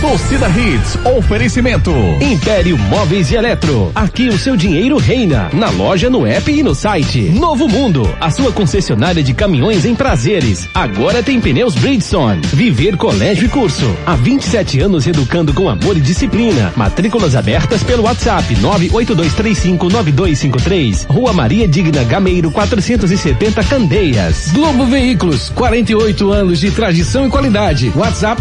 [0.00, 1.90] Torcida Hits, oferecimento.
[2.20, 3.90] Império Móveis e Eletro.
[3.92, 5.50] Aqui o seu dinheiro reina.
[5.52, 7.22] Na loja, no app e no site.
[7.30, 10.68] Novo Mundo, a sua concessionária de caminhões em prazeres.
[10.74, 12.40] Agora tem pneus Bridgestone.
[12.52, 13.92] Viver Colégio e Curso.
[14.06, 16.72] Há 27 anos educando com amor e disciplina.
[16.76, 21.06] Matrículas abertas pelo WhatsApp 982359253.
[21.08, 24.52] Rua Maria Digna Gameiro 470 Candeias.
[24.52, 27.90] Globo Veículos, 48 anos de tradição e qualidade.
[27.96, 28.40] WhatsApp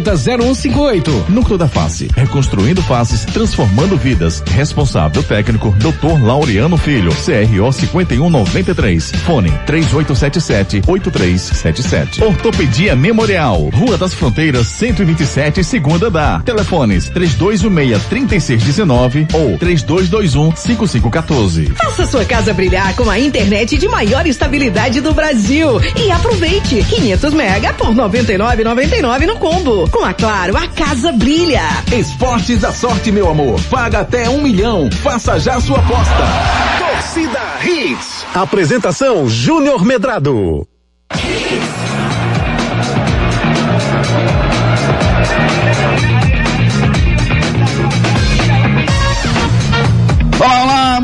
[0.00, 1.28] 999800158.
[1.28, 4.42] Núcleo da Face, reconstruindo faces, transformando vidas.
[4.46, 6.20] Responsável técnico, Dr.
[6.22, 9.12] Laureano Filho, CRO 5193.
[9.24, 12.22] Fone 3877-8377.
[12.22, 16.40] Ortopedia Memorial, Rua das Fronteiras 127, segunda da.
[16.40, 21.72] Telefones 3216-3619 ou 3221-5514.
[21.74, 27.34] Faça sua casa brilhar com a internet de maior estabilidade do Brasil e aproveite 500
[27.34, 29.87] mega por 99,99 no combo.
[29.90, 31.62] Com a Claro, a casa brilha.
[31.92, 33.60] Esportes da sorte, meu amor.
[33.70, 34.90] Paga até um milhão.
[35.02, 36.24] Faça já sua aposta.
[36.78, 38.26] Torcida Hits.
[38.34, 40.66] Apresentação Júnior Medrado.
[41.10, 41.77] Olá,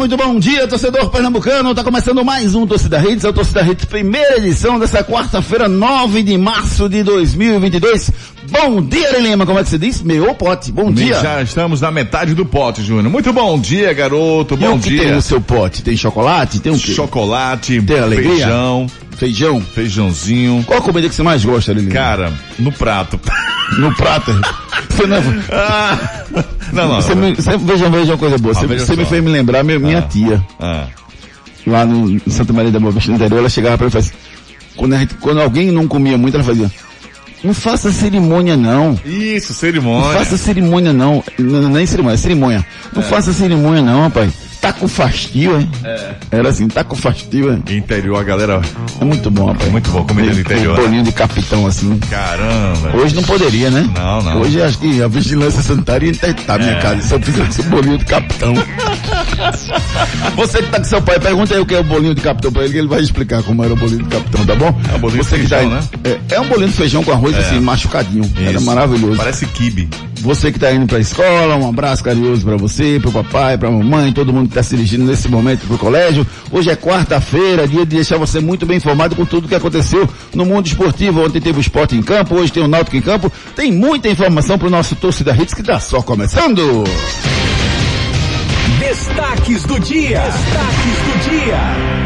[0.04, 1.74] muito bom dia, torcedor pernambucano.
[1.74, 6.22] Tá começando mais um Torcida Hits, é o Torcida Hits, primeira edição dessa quarta-feira, 9
[6.22, 8.10] de março de 2022.
[8.50, 10.02] Bom dia, Lima, como é que você diz?
[10.02, 11.14] Meu pote, bom dia.
[11.22, 13.10] Já estamos na metade do pote, Júnior.
[13.10, 14.52] Muito bom dia, garoto.
[14.52, 15.00] E Bom o que dia.
[15.04, 15.82] tem no seu pote?
[15.82, 16.60] Tem chocolate?
[16.60, 16.92] Tem o quê?
[16.92, 18.30] Chocolate, Tem alegria?
[18.30, 19.60] feijão, Feijão?
[19.62, 20.64] feijãozinho.
[20.66, 21.90] Qual a comida que você mais gosta, Lili?
[21.90, 23.18] Cara, no prato.
[23.78, 24.30] No prato.
[24.90, 25.18] Você não...
[25.50, 25.98] Ah,
[26.72, 27.00] não, não.
[27.02, 28.54] Você me, você, veja, veja uma coisa boa.
[28.56, 30.02] Ah, Você, você me fez me lembrar minha, minha Ah.
[30.02, 30.44] tia.
[30.60, 30.86] Ah,
[31.66, 34.12] lá no Santa Maria da Boa Vista no interior, ela chegava para mim e fazia,
[34.76, 36.70] quando, a gente, quando alguém não comia muito, ela fazia,
[37.42, 38.98] não faça cerimônia não.
[39.04, 40.12] isso, Não cerimônia.
[40.18, 41.22] faça cerimônia não.
[41.38, 42.66] Não, nem cerimônia, é cerimônia.
[42.94, 44.30] Não faça cerimônia não, rapaz.
[44.64, 45.70] Tá com fastio, hein?
[46.30, 47.62] Era assim, tá com fastio, hein?
[47.70, 48.62] Interior, a galera.
[48.98, 49.70] É muito bom, rapaz.
[49.70, 50.82] Muito bom, comida do interior, Um né?
[50.84, 51.98] bolinho de capitão, assim.
[52.08, 52.96] Caramba.
[52.96, 53.86] Hoje não poderia, né?
[53.94, 54.40] Não, não.
[54.40, 56.80] Hoje acho que a vigilância sanitária ia interditar minha É.
[56.80, 58.54] casa se eu fizesse um bolinho de capitão.
[60.34, 62.50] Você que tá com seu pai, pergunta aí o que é o bolinho de capitão
[62.50, 64.80] pra ele, que ele vai explicar como era o bolinho de capitão, tá bom?
[64.90, 65.68] É um bolinho de Você que tá feijão, aí-
[66.04, 66.18] né?
[66.30, 68.30] É, é um bolinho de feijão com arroz assim, machucadinho.
[68.40, 68.64] Era Isso.
[68.64, 69.16] maravilhoso.
[69.18, 69.88] Parece kibe.
[70.20, 73.58] Você que está indo para a escola, um abraço carinhoso para você, para o papai,
[73.58, 76.26] para a mamãe, todo mundo está se dirigindo nesse momento para o colégio.
[76.50, 80.44] Hoje é quarta-feira, dia de deixar você muito bem informado com tudo que aconteceu no
[80.44, 81.24] mundo esportivo.
[81.24, 83.30] Ontem teve o esporte em campo, hoje tem o Náutico em campo.
[83.56, 86.84] Tem muita informação para o nosso torcida Hits que está só começando.
[88.78, 90.20] Destaques do dia.
[90.20, 92.04] Destaques do dia.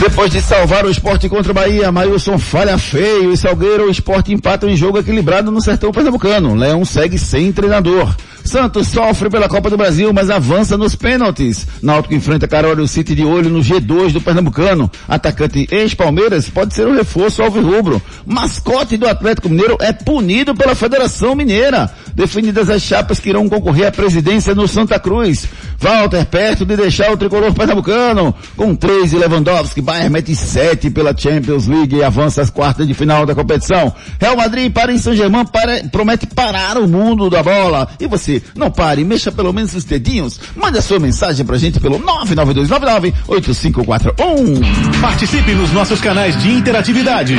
[0.00, 4.32] Depois de salvar o esporte contra o Bahia, Mailson falha feio e Salgueiro o esporte
[4.32, 6.54] empata em jogo equilibrado no sertão pernambucano.
[6.54, 8.12] Leão segue sem treinador.
[8.50, 11.68] Santos sofre pela Copa do Brasil, mas avança nos pênaltis.
[11.80, 14.90] Náutico enfrenta Carolina City de olho no G2 do Pernambucano.
[15.06, 18.02] Atacante ex-Palmeiras pode ser um reforço alvirrubro.
[18.26, 21.94] Mascote do Atlético Mineiro é punido pela Federação Mineira.
[22.12, 25.46] Definidas as chapas que irão concorrer à presidência no Santa Cruz.
[25.78, 28.34] Walter perto de deixar o tricolor pernambucano.
[28.56, 32.94] Com três de Lewandowski, Bayern mete sete pela Champions League e avança às quartas de
[32.94, 33.94] final da competição.
[34.20, 37.88] Real Madrid para em Saint-Germain para, promete parar o mundo da bola.
[38.00, 40.40] E você, não pare, mexa pelo menos os dedinhos.
[40.56, 45.00] Mande a sua mensagem pra gente pelo 992998541.
[45.00, 47.36] Participe nos nossos canais de interatividade.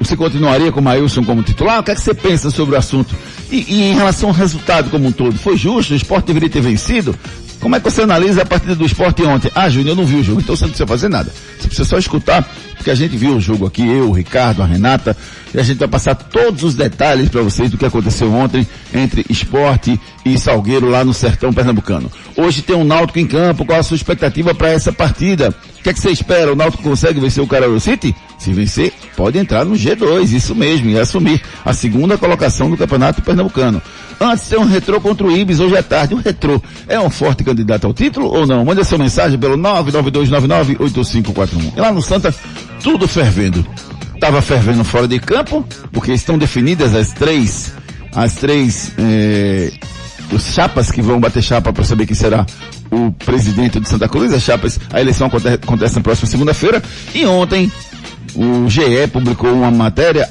[0.00, 1.80] Você continuaria com o Maílson como titular?
[1.80, 3.14] O que é que você pensa sobre o assunto?
[3.52, 5.92] E, e em relação ao resultado como um todo, foi justo?
[5.92, 7.14] O esporte deveria ter vencido?
[7.60, 9.50] Como é que você analisa a partida do esporte ontem?
[9.54, 11.30] Ah, Júnior, eu não vi o jogo, então você não precisa fazer nada.
[11.58, 12.48] Você precisa só escutar,
[12.80, 15.14] porque a gente viu o jogo aqui, eu, o Ricardo, a Renata,
[15.52, 19.22] e a gente vai passar todos os detalhes para vocês do que aconteceu ontem entre
[19.28, 22.10] esporte e Salgueiro lá no sertão pernambucano.
[22.34, 25.54] Hoje tem um Náutico em campo, qual a sua expectativa para essa partida?
[25.78, 26.54] O que é que você espera?
[26.54, 28.16] O Náutico consegue vencer o Carol City?
[28.38, 33.20] Se vencer, pode entrar no G2, isso mesmo, e assumir a segunda colocação do Campeonato
[33.20, 33.82] Pernambucano.
[34.18, 36.14] Antes tem um retrô contra o Ibis hoje à tarde.
[36.14, 38.62] O retrô é um forte candidato ao título ou não?
[38.64, 41.76] Mande a sua mensagem pelo 992998541.
[41.76, 42.34] E lá no Santa,
[42.82, 43.64] tudo fervendo.
[44.20, 47.72] Tava fervendo fora de campo, porque estão definidas as três,
[48.14, 49.72] as três, eh,
[50.38, 52.46] chapas que vão bater chapa para saber quem será
[52.90, 56.82] o presidente do Santa Cruz, a chapas, a eleição acontece, acontece na próxima segunda-feira,
[57.14, 57.70] e ontem
[58.34, 60.28] o GE publicou uma matéria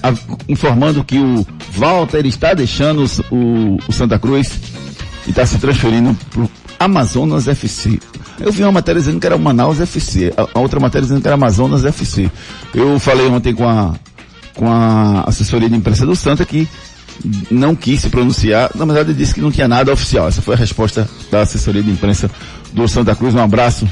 [0.48, 4.60] informando que o Walter está deixando o, o Santa Cruz
[5.25, 6.44] e está se transferindo para
[6.79, 7.99] Amazonas FC.
[8.39, 11.35] Eu vi uma matéria dizendo que era Manaus FC, a, outra matéria dizendo que era
[11.35, 12.31] Amazonas FC.
[12.73, 13.93] Eu falei ontem com a,
[14.55, 16.67] com a assessoria de imprensa do Santa que
[17.51, 20.27] não quis se pronunciar, na verdade disse que não tinha nada oficial.
[20.27, 22.31] Essa foi a resposta da assessoria de imprensa
[22.71, 23.35] do Santa Cruz.
[23.35, 23.87] Um abraço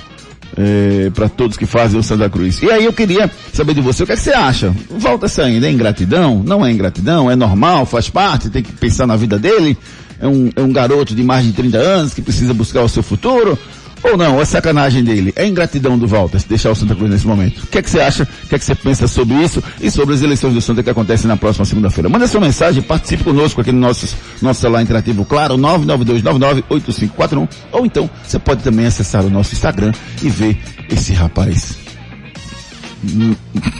[0.56, 2.62] é, para todos que fazem o Santa Cruz.
[2.62, 4.74] E aí eu queria saber de você, o que, é que você acha?
[4.90, 6.42] Volta saindo, é ingratidão?
[6.44, 7.30] Não é ingratidão?
[7.30, 7.86] É normal?
[7.86, 8.50] Faz parte?
[8.50, 9.78] Tem que pensar na vida dele?
[10.20, 13.04] É um, é um garoto de mais de 30 anos que precisa buscar o seu
[13.04, 13.58] futuro?
[14.04, 15.34] Ou não, é sacanagem dele.
[15.36, 17.64] É ingratidão do Walter deixar o Santa Cruz nesse momento.
[17.64, 18.24] O que é que você acha?
[18.24, 20.90] O que é que você pensa sobre isso e sobre as eleições do Santa que
[20.90, 22.08] acontecem na próxima segunda-feira?
[22.08, 27.50] Manda sua mensagem, participe conosco aqui no nosso, nosso celular interativo, claro, 992998541.
[27.72, 29.92] Ou então, você pode também acessar o nosso Instagram
[30.22, 30.58] e ver
[30.90, 31.87] esse rapaz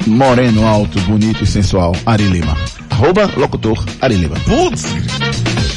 [0.06, 2.58] moreno, alto, bonito e sensual, Ari Lima.
[2.90, 4.36] Arroba locutor Ari Lima.
[4.46, 4.86] Putz!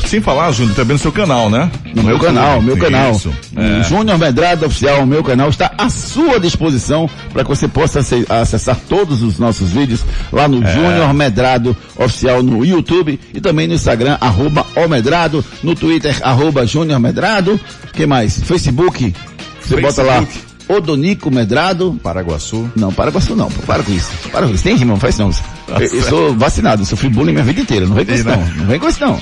[0.07, 1.71] Sem falar, Júnior, também no seu canal, né?
[1.95, 3.13] No, meu canal, meu canal.
[3.13, 3.33] Isso.
[3.55, 3.85] É.
[3.85, 9.23] Júnior Medrado Oficial, meu canal está à sua disposição para que você possa acessar todos
[9.23, 10.01] os nossos vídeos
[10.33, 10.75] lá no é.
[10.75, 16.67] Júnior Medrado Oficial no YouTube e também no Instagram, arroba o Medrado, no Twitter, arroba
[16.67, 17.61] Júnior Medrado.
[17.93, 18.37] que mais?
[18.43, 19.15] Facebook,
[19.61, 19.83] você Facebook.
[19.83, 20.27] bota lá
[20.71, 21.99] Odonico Medrado.
[22.03, 22.71] Paraguaçu.
[22.77, 24.11] Não, Paraguaçu não, para com isso.
[24.31, 24.65] Para com isso.
[24.65, 25.31] Tem irmão, faz não.
[25.69, 27.87] Eu, eu, sou vacinado, sofri bullying minha vida inteira.
[27.87, 28.37] Não vem com isso não.
[28.37, 29.21] Não vem com isso não.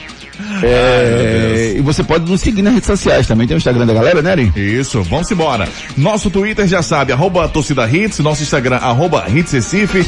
[0.62, 3.46] É, e você pode nos seguir nas redes sociais também.
[3.46, 4.52] Tem o Instagram da galera, né, Ari?
[4.56, 5.68] Isso, vamos embora.
[5.96, 10.06] Nosso Twitter já sabe, arroba torcida hits, nosso Instagram, arroba hits Recife.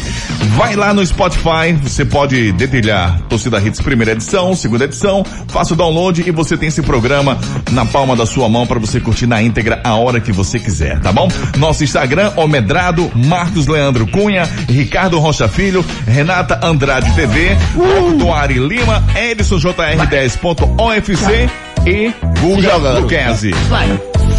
[0.57, 5.77] Vai lá no Spotify, você pode dedilhar Torcida Hits primeira edição, segunda edição, faça o
[5.77, 7.39] download e você tem esse programa
[7.71, 11.01] na palma da sua mão para você curtir na íntegra a hora que você quiser,
[11.01, 11.29] tá bom?
[11.59, 18.33] Nosso Instagram, Omedrado, Marcos Leandro Cunha, Ricardo Rocha Filho, Renata Andrade TV, uh!
[18.33, 21.51] Ari Lima, Edson JR10 10.ofc
[21.87, 23.51] e Guga Luquezzi.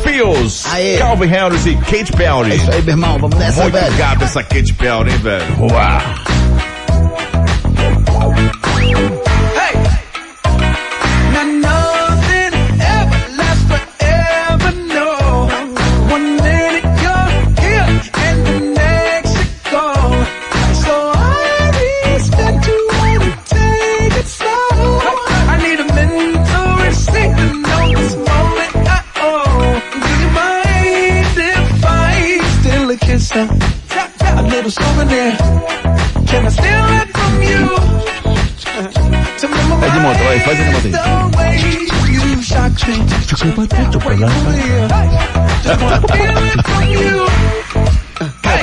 [0.04, 0.98] Fios, Aê.
[0.98, 2.52] Calvin Harris e Kate Perry.
[2.52, 3.96] É isso aí, meu irmão, vamos nessa, Muito velho.
[3.98, 5.46] gato essa Kate Perry, hein, velho?
[5.60, 6.02] Uau.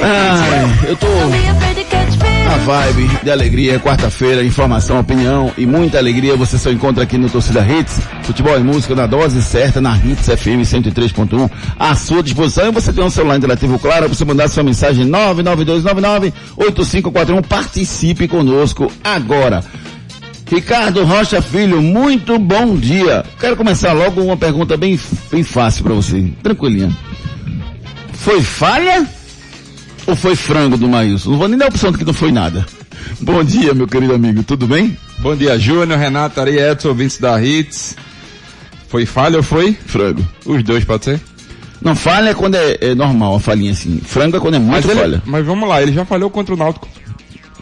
[0.01, 1.07] Ai, eu tô
[2.49, 6.35] a vibe de alegria, quarta-feira, informação, opinião e muita alegria.
[6.37, 10.27] Você só encontra aqui no Torcida Hits, futebol e música na dose certa, na Hits
[10.27, 12.69] FM 103.1, à sua disposição.
[12.69, 19.63] E você tem um celular interativo claro, você mandar sua mensagem 992998541, participe conosco agora.
[20.51, 23.25] Ricardo Rocha Filho, muito bom dia.
[23.39, 24.99] Quero começar logo uma pergunta bem,
[25.31, 26.91] bem fácil para você, tranquilinha.
[28.15, 29.07] Foi falha
[30.07, 31.31] ou foi frango do Maílson?
[31.31, 32.67] Não vou nem dar a opção de que não foi nada.
[33.21, 34.97] Bom dia, meu querido amigo, tudo bem?
[35.19, 37.95] Bom dia, Júnior, Renato, Ari Edson, ouvintes da Hits.
[38.89, 39.77] Foi falha ou foi?
[39.87, 40.27] Frango.
[40.47, 41.21] Os dois, pode ser?
[41.83, 44.01] Não, falha é quando é, é normal, a falhinha assim.
[44.05, 45.23] Frango é quando é muito mas ele, falha.
[45.27, 46.89] Mas vamos lá, ele já falhou contra o Náutico.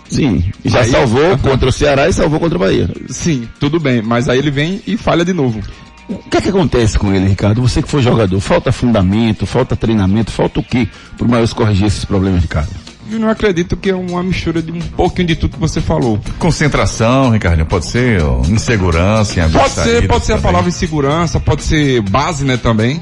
[0.09, 2.89] Sim, já aí, salvou contra o Ceará e salvou contra o Bahia.
[3.09, 5.61] Sim, tudo bem, mas aí ele vem e falha de novo.
[6.09, 7.61] O que é que acontece com ele, Ricardo?
[7.61, 11.87] Você que foi jogador, falta fundamento, falta treinamento, falta o quê para o Maior corrigir
[11.87, 12.69] esses problemas de cara?
[13.11, 16.21] Eu não acredito que é uma mistura de um pouquinho de tudo que você falou.
[16.39, 20.39] Concentração, Ricardo, pode ser ó, insegurança, em Pode ser, pode ser também.
[20.39, 23.01] a palavra insegurança, pode ser base, né, também.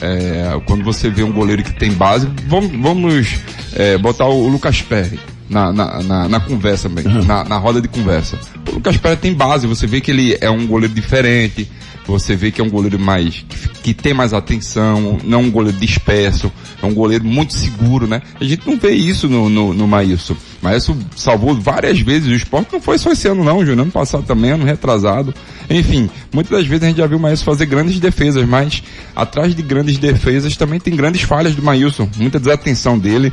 [0.00, 3.38] É, quando você vê um goleiro que tem base, vamos, vamos
[3.74, 5.18] é, botar o Lucas Perry
[5.50, 7.24] na, na, na, na conversa, uhum.
[7.24, 8.38] na, na roda de conversa.
[8.68, 11.68] O Lucas Perry tem base, você vê que ele é um goleiro diferente,
[12.06, 13.44] você vê que é um goleiro mais,
[13.82, 18.22] que tem mais atenção, não é um goleiro disperso, é um goleiro muito seguro, né?
[18.40, 20.36] A gente não vê isso no, no, no Maílson.
[20.62, 24.24] Maílson salvou várias vezes o esporte, não foi só esse ano não, Júnior, ano passado
[24.24, 25.34] também, ano retrasado.
[25.68, 28.84] Enfim, muitas das vezes a gente já viu o Maílson fazer grandes defesas, mas
[29.16, 33.32] atrás de grandes defesas também tem grandes falhas do Maílson, muita desatenção dele.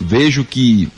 [0.00, 0.88] Vejo que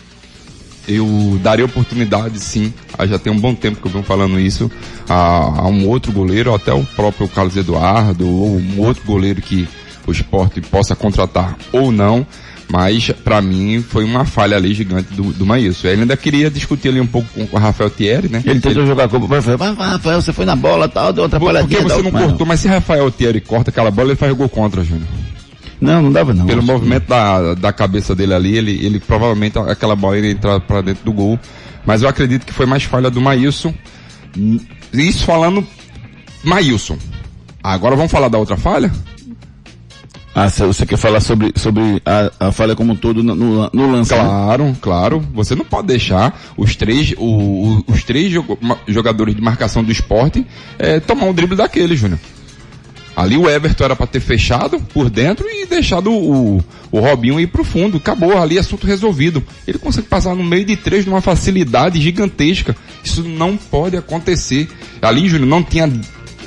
[0.91, 2.73] eu daria oportunidade sim,
[3.09, 4.71] já tem um bom tempo que eu venho falando isso,
[5.09, 9.69] a, a um outro goleiro, até o próprio Carlos Eduardo, ou um outro goleiro que
[10.07, 12.27] o esporte possa contratar ou não,
[12.73, 15.89] mas para mim foi uma falha ali gigante do, do Maílson.
[15.89, 18.43] Ele ainda queria discutir ali um pouco com o Rafael Thierry, né?
[18.47, 21.39] Ele tentou jogar com o Rafael, vai, Rafael, você foi na bola tal, deu outra
[21.39, 21.83] Por- Porque palhadinha.
[21.83, 24.49] você tal, não mas cortou, mas se Rafael Thierry corta aquela bola, ele faz gol
[24.49, 25.07] contra, Júnior.
[25.81, 26.47] Não, não dava não.
[26.47, 30.31] Pelo Acho que- movimento da, da cabeça dele ali, ele, ele provavelmente aquela bola ia
[30.31, 31.39] entrar para dentro do gol.
[31.87, 33.73] Mas eu acredito que foi mais falha do Maílson.
[34.93, 35.67] Isso falando
[36.45, 36.99] Maílson.
[37.63, 38.91] Agora vamos falar da outra falha?
[40.35, 43.91] Ah, você quer falar sobre, sobre a, a falha como um todo no, no, no
[43.93, 44.21] lance, né?
[44.21, 45.21] Claro, claro.
[45.35, 47.25] Você não pode deixar os três, o-
[47.79, 48.33] o- os três
[48.87, 50.47] jogadores de marcação do esporte
[50.79, 52.19] eh, tomar um drible daquele, Júnior.
[53.21, 57.49] Ali o Everton era para ter fechado por dentro e deixado o, o Robinho ir
[57.49, 57.99] pro fundo.
[57.99, 59.45] Acabou ali, assunto resolvido.
[59.69, 62.75] Ele consegue passar no meio de três numa facilidade gigantesca.
[63.05, 64.71] Isso não pode acontecer.
[65.03, 65.93] Ali, Júnior, não tinha,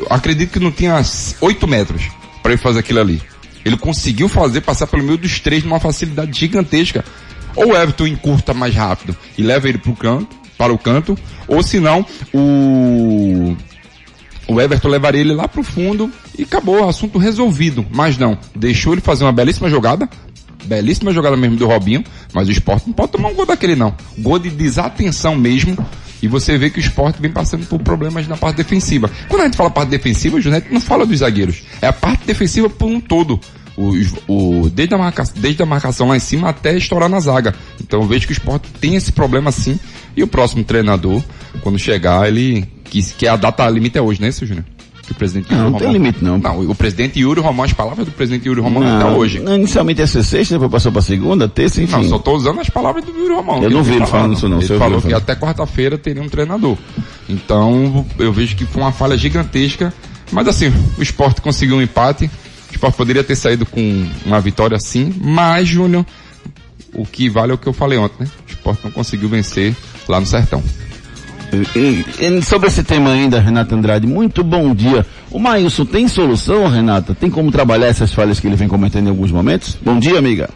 [0.10, 1.00] acredito que não tinha
[1.42, 2.10] oito metros
[2.42, 3.22] para ele fazer aquilo ali.
[3.64, 7.06] Ele conseguiu fazer passar pelo meio dos três numa facilidade gigantesca.
[7.56, 11.16] Ou o Everton encurta mais rápido e leva ele pro canto, para o canto,
[11.48, 12.04] ou se não,
[12.34, 13.56] o
[14.48, 17.86] o Everton levaria ele lá pro fundo e acabou, assunto resolvido.
[17.92, 20.08] Mas não, deixou ele fazer uma belíssima jogada,
[20.66, 23.94] belíssima jogada mesmo do Robinho, mas o esporte não pode tomar um gol daquele não.
[24.18, 25.78] Gol de desatenção mesmo.
[26.22, 29.12] E você vê que o esporte vem passando por problemas na parte defensiva.
[29.28, 31.64] Quando a gente fala parte defensiva, o Junete não fala dos zagueiros.
[31.82, 33.38] É a parte defensiva por um todo.
[33.76, 37.54] Os- O, desde, a marca, desde a marcação lá em cima até estourar na zaga.
[37.82, 39.78] Então eu vejo que o esporte tem esse problema sim.
[40.16, 41.22] E o próximo treinador,
[41.62, 42.66] quando chegar, ele.
[42.94, 44.64] Que, que a data limite é hoje, né, seu Júnior?
[45.02, 46.38] Que o presidente Não, Yuri não tem Romão- limite, não.
[46.38, 49.40] Não, o presidente Yuri Romão, as palavras do presidente Yuri Romão até hoje.
[49.40, 51.92] não, inicialmente ia ser sexta, depois passou pra segunda, terça, enfim.
[51.92, 53.62] Não, só tô usando as palavras do Yuri Romão.
[53.64, 54.12] Eu não vi ele falando.
[54.12, 56.78] falando isso não, Ele falou que até quarta-feira teria um treinador.
[57.28, 59.94] Então, eu vejo que foi uma falha gigantesca.
[60.32, 62.26] Mas assim, o esporte conseguiu um empate.
[62.70, 66.06] O esporte poderia ter saído com uma vitória sim, mas, Júnior,
[66.94, 68.30] o que vale é o que eu falei ontem, né?
[68.48, 69.76] O esporte não conseguiu vencer
[70.08, 70.64] lá no Sertão.
[71.76, 75.06] E- e sobre esse tema ainda, Renata Andrade, muito bom dia.
[75.32, 77.16] O Maílson tem solução, Renata?
[77.16, 79.78] Tem como trabalhar essas falhas que ele vem cometendo em alguns momentos?
[79.84, 80.50] Bom dia, amiga.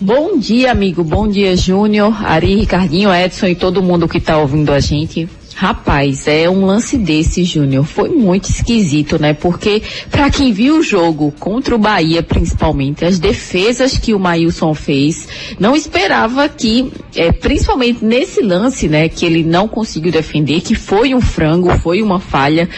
[0.00, 1.04] Bom dia, amigo.
[1.04, 5.28] Bom dia, Júnior, Ari, Ricardinho, Edson e todo mundo que tá ouvindo a gente.
[5.54, 7.84] Rapaz, é um lance desse, Júnior.
[7.84, 9.32] Foi muito esquisito, né?
[9.32, 14.74] Porque, pra quem viu o jogo contra o Bahia, principalmente, as defesas que o Maílson
[14.74, 15.28] fez,
[15.58, 21.14] não esperava que, é, principalmente nesse lance, né, que ele não conseguiu defender, que foi
[21.14, 22.68] um frango, foi uma falha,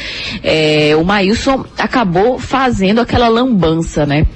[0.42, 4.26] é, o Maílson acabou fazendo aquela lambança, né?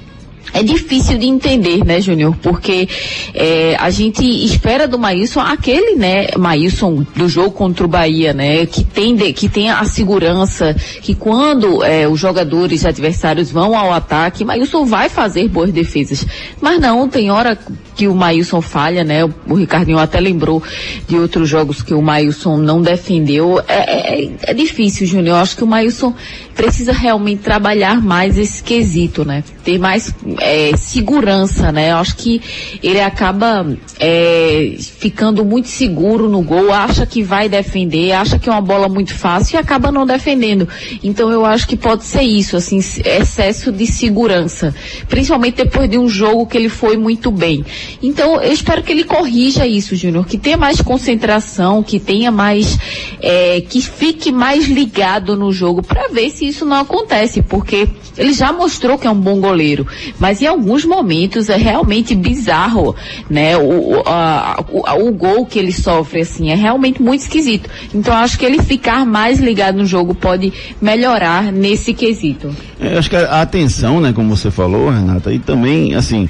[0.52, 2.36] É difícil de entender, né, Júnior?
[2.42, 2.88] Porque
[3.34, 8.66] é, a gente espera do Maílson aquele, né, Maílson do jogo contra o Bahia, né,
[8.66, 13.92] que tem, de- que tem a segurança, que quando é, os jogadores adversários vão ao
[13.92, 16.26] ataque, Maílson vai fazer boas defesas.
[16.60, 17.58] Mas não, tem hora
[17.94, 19.24] que o Maílson falha, né?
[19.24, 20.62] O, Ricardinho até lembrou
[21.08, 23.60] de outros jogos que o Maílson não defendeu.
[23.66, 25.36] É, é, é difícil, Júnior.
[25.38, 26.14] Acho que o Maílson
[26.54, 29.42] precisa realmente trabalhar mais esse quesito, né?
[29.64, 31.90] Ter mais é, segurança, né?
[31.90, 32.40] Eu acho que
[32.82, 33.66] ele acaba
[33.98, 38.88] é, ficando muito seguro no gol, acha que vai defender, acha que é uma bola
[38.88, 40.68] muito fácil e acaba não defendendo.
[41.02, 44.74] Então eu acho que pode ser isso, assim, excesso de segurança.
[45.08, 47.64] Principalmente depois de um jogo que ele foi muito bem.
[48.02, 52.78] Então eu espero que ele corrija isso, Júnior, que tenha mais concentração, que tenha mais,
[53.20, 58.32] é, que fique mais ligado no jogo para ver se isso não acontece, porque ele
[58.32, 59.86] já mostrou que é um bom goleiro,
[60.18, 62.94] mas em alguns momentos é realmente bizarro,
[63.28, 63.56] né?
[63.56, 67.68] O, a- o, o gol que ele sofre, assim, é realmente muito esquisito.
[67.94, 72.54] Então acho que ele ficar mais ligado no jogo pode melhorar nesse quesito.
[72.80, 76.28] É, acho que a atenção, né, como você falou, Renata, e também, assim,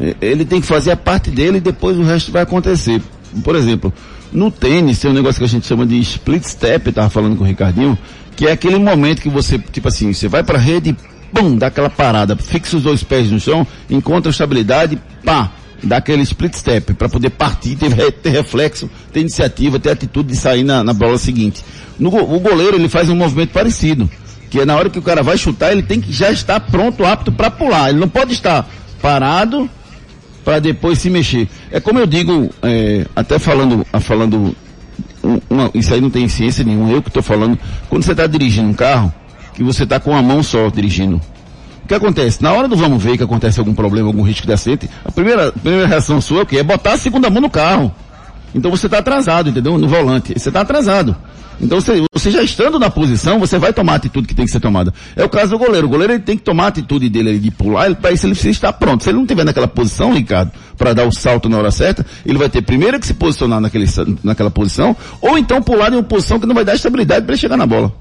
[0.00, 3.02] é, ele tem que fazer a parte dele e depois o resto vai acontecer.
[3.44, 3.92] Por exemplo,
[4.32, 7.36] no tênis tem um negócio que a gente chama de split step, eu tava falando
[7.36, 7.98] com o Ricardinho,
[8.36, 10.96] que é aquele momento que você, tipo assim, você vai pra rede,
[11.32, 15.50] pum, dá aquela parada, fixa os dois pés no chão, encontra estabilidade, pá,
[15.82, 20.36] dá aquele split step para poder partir, ter, ter reflexo, ter iniciativa, ter atitude de
[20.36, 21.64] sair na, na bola seguinte.
[21.98, 24.08] No, o goleiro ele faz um movimento parecido,
[24.50, 27.04] que é na hora que o cara vai chutar, ele tem que já estar pronto,
[27.04, 27.90] apto para pular.
[27.90, 28.68] Ele não pode estar
[29.00, 29.68] parado
[30.44, 31.48] para depois se mexer.
[31.70, 34.56] É como eu digo, é, até falando, falando,
[35.22, 37.58] um- uma- isso aí não tem ciência nenhuma, eu que estou falando,
[37.88, 39.12] quando você está dirigindo um carro,
[39.54, 41.20] que você está com uma mão só dirigindo.
[41.84, 42.42] O que acontece?
[42.42, 45.48] Na hora do vamos ver que acontece algum problema, algum risco de acidente, a primeira,
[45.48, 46.58] a primeira reação sua é o quê?
[46.58, 47.92] É botar a segunda mão no carro.
[48.54, 49.78] Então você está atrasado, entendeu?
[49.78, 50.32] No volante.
[50.36, 51.16] Você está atrasado.
[51.60, 54.50] Então você, você já estando na posição, você vai tomar a atitude que tem que
[54.50, 54.92] ser tomada.
[55.14, 55.86] É o caso do goleiro.
[55.86, 58.50] O goleiro ele tem que tomar a atitude dele de pular, para isso ele precisa
[58.50, 59.04] estar pronto.
[59.04, 62.38] Se ele não estiver naquela posição, Ricardo, para dar o salto na hora certa, ele
[62.38, 63.84] vai ter primeiro que se posicionar naquele,
[64.24, 67.58] naquela posição, ou então pular em uma posição que não vai dar estabilidade para chegar
[67.58, 67.92] na bola.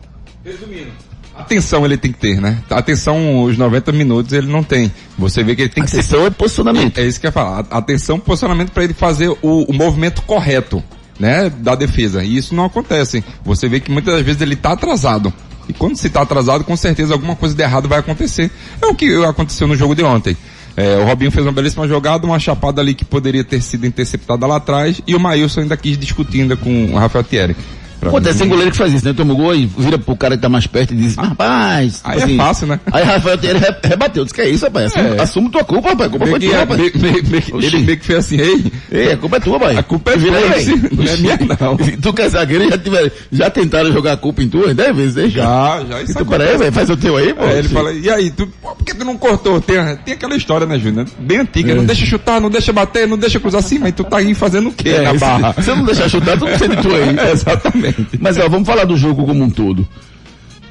[0.44, 1.09] Resumindo.
[1.40, 2.60] Atenção ele tem que ter, né?
[2.70, 4.92] Atenção, os 90 minutos ele não tem.
[5.18, 6.98] Você vê que ele tem que Atenção é posicionamento.
[6.98, 7.66] É, é isso que eu ia falar.
[7.72, 10.84] Atenção, posicionamento para ele fazer o, o movimento correto,
[11.20, 11.50] né?
[11.50, 12.24] Da defesa.
[12.24, 13.24] E isso não acontece.
[13.44, 15.34] Você vê que muitas das vezes ele tá atrasado.
[15.68, 18.52] E quando se tá atrasado, com certeza alguma coisa de errado vai acontecer.
[18.82, 20.36] É o que aconteceu no jogo de ontem.
[20.76, 24.46] É, o Robinho fez uma belíssima jogada, uma chapada ali que poderia ter sido interceptada
[24.48, 27.56] lá atrás, e o Maílson ainda quis discutir ainda com o Rafael Thierry.
[28.00, 29.14] Pô, tem goleiro que faz isso, né?
[29.14, 32.02] Toma o gol e vira pro cara que tá mais perto e diz, ah, rapaz.
[32.04, 32.80] Aí assim, é fácil, né?
[32.92, 34.92] Aí Rafael re, rebateu, disse que é isso, rapaz.
[34.94, 35.22] Assume, é.
[35.22, 36.08] assume tua culpa, rapaz.
[36.08, 36.80] A culpa foi tua, rapaz.
[36.80, 38.72] Ele meio que fez assim, ei.
[38.92, 39.78] Ei, a culpa é tua, rapaz.
[39.78, 41.78] A culpa é tua, não é minha não.
[41.78, 45.30] tu quer zagueiro já tiver, já tentaram jogar a culpa em tu, 10 vezes, né?
[45.30, 46.02] Já, já.
[46.02, 47.44] Isso tu parece, velho, faz o teu aí, pô.
[47.44, 49.60] É, ele fala, e aí, tu, por que tu não cortou?
[49.62, 51.08] Tem, tem aquela história, né, Júnior?
[51.20, 51.76] Bem antiga, é.
[51.76, 54.70] não deixa chutar, não deixa bater, não deixa cruzar assim, mas tu tá aí fazendo
[54.70, 55.56] o quê é, na barra?
[55.62, 57.10] Se não deixar chutar, tu não precisa de tu aí.
[57.32, 57.89] Exatamente.
[58.20, 59.88] Mas ó, vamos falar do jogo como um todo.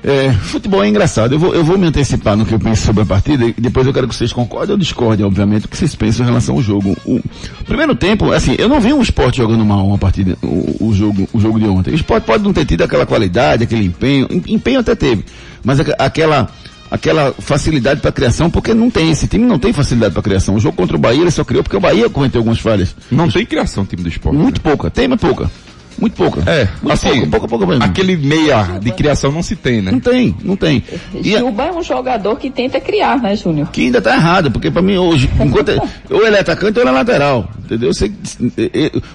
[0.02, 1.34] É, futebol é engraçado.
[1.34, 3.86] Eu vou, eu vou me antecipar no que eu penso sobre a partida e depois
[3.86, 6.62] eu quero que vocês concordem ou discordem, obviamente, o que vocês pensam em relação ao
[6.62, 6.96] jogo.
[7.04, 7.20] O
[7.64, 11.28] primeiro tempo, assim, eu não vi o esporte jogando mal uma partida, o, o, jogo,
[11.32, 11.90] o jogo de ontem.
[11.90, 15.24] O esporte pode não ter tido aquela qualidade, aquele empenho, empenho até teve,
[15.64, 16.48] mas aquela
[16.90, 20.54] aquela facilidade para criação, porque não tem, esse time não tem facilidade para criação.
[20.54, 22.96] O jogo contra o Bahia ele só criou porque o Bahia cometeu algumas falhas.
[23.10, 24.38] Não tem criação o time do esporte.
[24.38, 24.70] Muito né?
[24.70, 25.50] pouca, tem, mas pouca.
[25.98, 26.42] Muito pouca.
[26.48, 27.84] É, muito assim, pouca, pouca, pouca mesmo.
[27.84, 29.90] Aquele meia de criação não se tem, né?
[29.90, 30.82] Não tem, não tem.
[31.14, 33.68] E Juba é um jogador que tenta criar, né, Júnior?
[33.70, 35.70] Que ainda tá errado, porque para mim hoje, enquanto
[36.10, 37.92] ou ele é atacante ou ele é lateral, entendeu?
[37.92, 38.12] Você,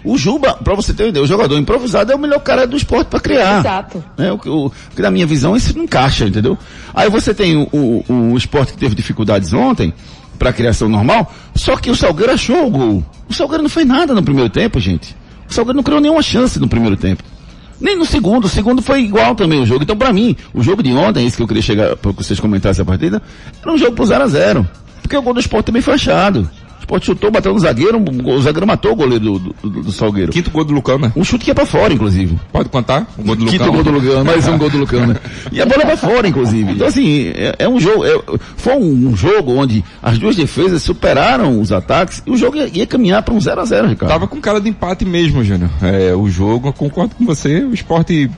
[0.04, 2.76] o Juba, para você ter uma ideia, o jogador improvisado é o melhor cara do
[2.76, 3.60] esporte para criar.
[3.60, 4.04] Exato.
[4.18, 6.58] É, o, o, que na minha visão isso não encaixa, entendeu?
[6.94, 9.94] Aí você tem o, o, o esporte que teve dificuldades ontem,
[10.38, 13.06] para criação normal, só que o Salgueiro achou o gol.
[13.30, 15.16] O Salgueiro não fez nada no primeiro tempo, gente.
[15.54, 17.22] O Salgueiro não criou nenhuma chance no primeiro tempo.
[17.80, 18.46] Nem no segundo.
[18.46, 19.84] O segundo foi igual também o jogo.
[19.84, 22.40] Então, para mim, o jogo de ontem, esse que eu queria chegar, para que vocês
[22.40, 23.22] comentassem a partida,
[23.62, 24.68] era um jogo pro 0 a 0
[25.04, 26.50] Porque o gol do esporte também foi achado.
[26.84, 30.32] Sport chutou, bateu no zagueiro, o zagueiro matou o goleiro do, do, do Salgueiro.
[30.32, 31.12] Quinto gol do Lucão, né?
[31.16, 32.38] Um chute que ia pra fora, inclusive.
[32.52, 33.08] Pode contar?
[33.18, 35.16] O gol do Quinto gol do Lucão, mais um gol do Lucão, né?
[35.52, 36.74] E a bola pra fora, inclusive.
[36.74, 38.22] Então, assim, é, é um jogo, é,
[38.58, 42.86] foi um, jogo onde as duas defesas superaram os ataques e o jogo ia, ia
[42.86, 44.12] caminhar para um 0 a 0 Ricardo.
[44.12, 45.70] Tava com cara de empate mesmo, Júnior.
[45.82, 48.30] É, o jogo, eu concordo com você, o esporte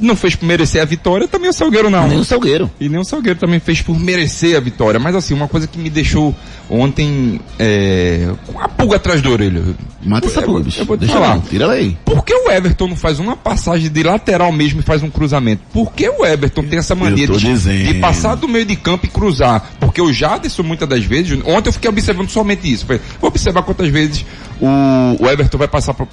[0.00, 2.06] não fez por merecer a vitória, também o Salgueiro não.
[2.08, 2.70] Nem o Salgueiro.
[2.80, 4.98] E nem o Salgueiro também fez por merecer a vitória.
[5.00, 6.34] Mas assim, uma coisa que me deixou
[6.70, 9.62] ontem é, com a pulga atrás da orelha.
[10.02, 10.80] Mata essa pulga, bicho.
[10.80, 11.40] Eu vou te Deixa falar.
[11.40, 11.96] tira ela aí.
[12.04, 15.62] Por que o Everton não faz uma passagem de lateral mesmo e faz um cruzamento?
[15.72, 19.08] Por que o Everton tem essa mania de, de, passar do meio de campo e
[19.08, 19.72] cruzar?
[19.80, 22.86] Porque o Jadson muitas das vezes, ontem eu fiquei observando somente isso.
[23.20, 24.24] Vou observar quantas vezes
[24.60, 26.06] o, o Everton vai passar para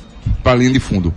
[0.46, 1.14] a linha de fundo.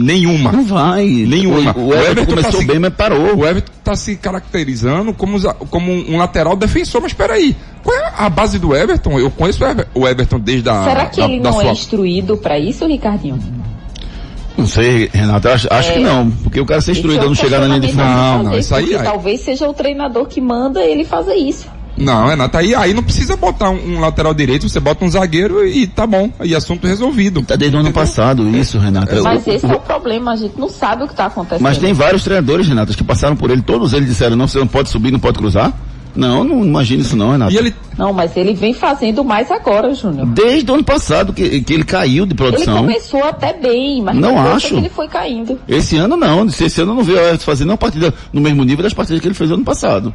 [0.00, 0.50] Nenhuma.
[0.50, 1.04] Não vai.
[1.04, 1.76] Nenhuma.
[1.76, 3.36] O, o, Everton, Everton começou tá se, bem, mas parou.
[3.36, 7.54] O Everton está se caracterizando como, como um lateral defensor, mas espera aí.
[7.82, 9.18] Qual é a base do Everton?
[9.18, 9.62] Eu conheço
[9.94, 10.84] o Everton desde a.
[10.84, 11.68] Será que da, ele da não sua...
[11.68, 13.38] é instruído para isso, Ricardinho?
[14.56, 17.34] Não sei, Renato, acho, acho é, que não, porque o cara ser instruído é não
[17.34, 18.02] chegar na linha de fundo.
[18.02, 18.90] Não, não, isso aí.
[19.02, 21.66] Talvez seja o treinador que manda ele fazer isso.
[22.00, 25.66] Não, Renato, aí, aí não precisa botar um, um, lateral direito, você bota um zagueiro
[25.66, 27.42] e tá bom, aí assunto resolvido.
[27.42, 29.22] Tá desde o ano passado isso, Renato.
[29.22, 31.62] Mas esse é o problema, a gente não sabe o que tá acontecendo.
[31.62, 34.66] Mas tem vários treinadores, Renato, que passaram por ele, todos eles disseram, não, você não
[34.66, 35.72] pode subir, não pode cruzar.
[36.14, 37.56] Não, não imagina isso não, Renato.
[37.56, 37.74] Ele...
[37.96, 40.26] Não, mas ele vem fazendo mais agora, Júnior.
[40.26, 42.78] Desde o ano passado que, que ele caiu de produção.
[42.78, 45.58] Ele começou até bem, mas não acho que ele foi caindo.
[45.68, 48.64] Esse ano não, esse ano eu não vi o Everton fazendo uma partida no mesmo
[48.64, 50.12] nível das partidas que ele fez ano passado.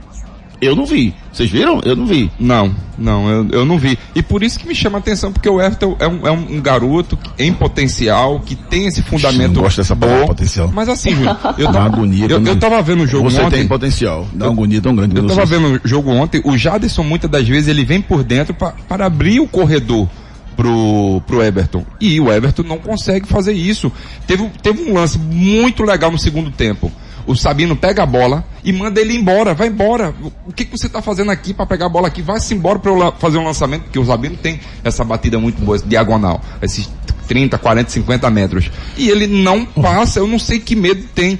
[0.62, 1.14] Eu não vi.
[1.32, 1.82] Vocês viram?
[1.84, 2.32] Eu não vi.
[2.40, 3.98] Não, não, eu, eu não vi.
[4.14, 6.62] E por isso que me chama a atenção, porque o Everton é um, é um
[6.62, 9.58] garoto em potencial, que tem esse fundamento.
[9.58, 10.72] Eu gosto dessa palavra potencial.
[10.74, 11.14] Mas assim,
[11.58, 13.50] eu tava, agonia eu, eu tava vendo o jogo Você ontem.
[13.50, 14.28] Você tem potencial.
[14.34, 15.18] Dá uma agonia tão grande.
[15.18, 18.54] Eu tava vendo o jogo ontem, o Jadson muitas das vezes ele vem por dentro
[18.54, 20.08] para abrir o corredor
[20.56, 21.86] pro, pro Everton.
[22.00, 23.92] E o Everton não consegue fazer isso.
[24.26, 26.92] Teve, teve um lance muito legal no segundo tempo
[27.26, 30.14] o Sabino pega a bola e manda ele embora, vai embora.
[30.46, 32.22] O que, que você está fazendo aqui para pegar a bola aqui?
[32.22, 35.78] Vai-se embora para eu fazer um lançamento, porque o Sabino tem essa batida muito boa,
[35.80, 36.90] diagonal, esses
[37.28, 38.72] 30, 40, 50 metros.
[38.98, 41.40] E ele não passa, eu não sei que medo tem.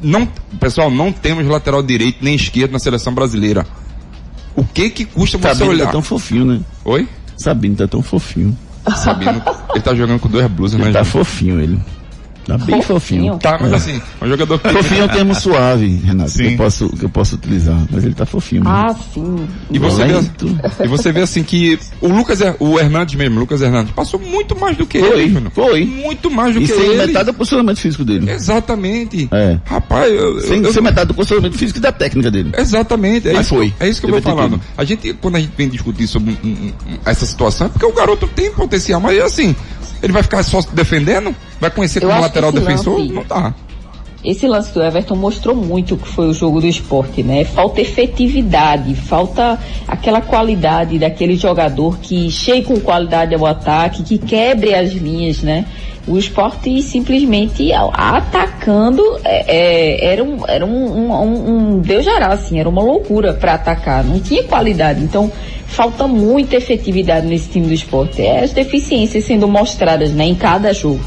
[0.00, 0.28] Não,
[0.60, 3.66] pessoal, não temos lateral direito nem esquerdo na seleção brasileira.
[4.54, 5.86] O que que custa você Sabino olhar?
[5.86, 6.60] tá tão fofinho, né?
[6.84, 7.08] Oi?
[7.36, 8.56] Sabino tá tão fofinho.
[8.96, 9.42] Sabino,
[9.74, 10.92] ele tá jogando com duas blusas, ele né?
[10.92, 11.12] Tá gente?
[11.12, 11.78] fofinho ele.
[12.46, 13.32] Tá bem fofinho.
[13.32, 13.38] Fofinho.
[13.38, 14.68] Tá, mas assim, é um jogador que.
[14.68, 16.50] Fofinho é um termo suave, Renato, que Sim.
[16.52, 17.76] eu, posso, que eu posso utilizar.
[17.90, 18.62] Mas ele tá fofinho.
[18.62, 18.76] mesmo.
[18.76, 19.48] Ah, sim.
[19.70, 20.60] E você, vê, Lento.
[20.84, 24.58] e você vê assim que o Lucas, o Hernandes mesmo, o Lucas Hernandes, passou muito
[24.58, 25.84] mais do que Foi, ele, foi.
[25.84, 27.06] Muito mais do E que sem ele.
[27.06, 28.30] metade do posicionamento físico dele.
[28.30, 29.28] Exatamente.
[29.32, 29.58] É.
[29.64, 32.52] Rapaz, eu, Sem, eu, sem metade do posicionamento físico e da técnica dele.
[32.56, 33.74] Exatamente, é Mas isso, foi.
[33.80, 34.60] é isso que eu vou falando.
[34.76, 37.86] A gente, quando a gente vem discutir sobre um- um- um- essa situação, é porque
[37.86, 39.54] o garoto tem potencial, mas assim,
[40.06, 41.34] ele vai ficar só defendendo?
[41.60, 42.98] Vai conhecer Eu como lateral defensor?
[42.98, 43.52] lance- Não dá.
[44.26, 47.44] Esse lance do Everton mostrou muito o que foi o jogo do esporte, né?
[47.44, 54.74] Falta efetividade, falta aquela qualidade daquele jogador que chegue com qualidade ao ataque, que quebre
[54.74, 55.64] as linhas, né?
[56.08, 62.58] O esporte simplesmente atacando é, é, era, um, era um, um, um, Deus dará, assim,
[62.58, 65.04] era uma loucura para atacar, não tinha qualidade.
[65.04, 65.30] Então,
[65.66, 68.22] falta muita efetividade nesse time do esporte.
[68.22, 71.04] É as deficiências sendo mostradas, né, em cada jogo.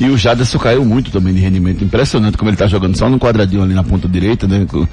[0.00, 1.84] E o Jaderson caiu muito também de rendimento.
[1.84, 4.64] Impressionante como ele tá jogando só no quadradinho ali na ponta direita, né?
[4.68, 4.88] cru-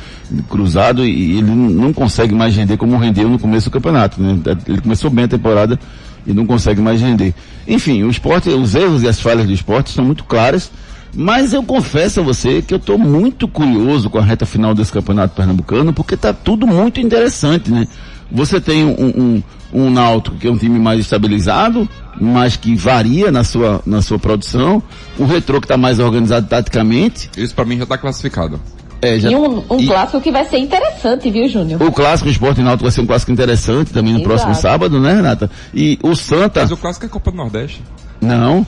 [0.49, 4.21] Cruzado, e ele não- consegue mais render como rendeu no começo do campeonato.
[4.21, 4.37] Né?
[4.67, 5.79] Ele começou bem a temporada
[6.25, 7.33] e não consegue mais render.
[7.67, 10.69] Enfim, o esporte, os erros e as falhas do esporte são muito claras.
[11.15, 14.91] Mas eu confesso a você que eu estou muito curioso com a reta final desse
[14.91, 17.87] campeonato pernambucano, porque está tudo muito interessante, né?
[18.31, 21.87] Você tem um, um, um Náutico que é um time mais estabilizado,
[22.19, 24.81] mas que varia na sua, na sua produção.
[25.17, 27.29] O Retrô que está mais organizado taticamente.
[27.37, 28.59] Isso pra mim já tá classificado.
[29.01, 31.81] É, já- E um, um e- clássico que vai ser interessante, viu, Júnior?
[31.83, 34.29] O clássico Esporte e Náutico vai ser um clássico interessante também no Exato.
[34.29, 35.49] próximo sábado, né, Renata?
[35.73, 36.61] E o Santa...
[36.61, 37.81] Mas o clássico é Copa do Nordeste.
[38.19, 38.65] Não.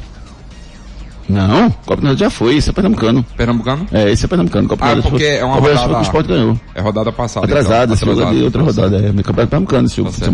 [1.30, 3.24] Não, Copa do Nordeste já foi, esse é pernambucano.
[3.38, 3.86] Pernambucano?
[3.92, 4.68] É, esse é pernambucano.
[4.68, 6.60] Copa do Ah, Nordeste porque foi- é uma Copa rodada- que o Sport ganhou.
[6.76, 7.46] É rodada passada.
[7.46, 7.96] Atrasado, então.
[7.96, 10.32] esse jogo é de outra rodada, é campeonato pernambucano esse jogo Tá.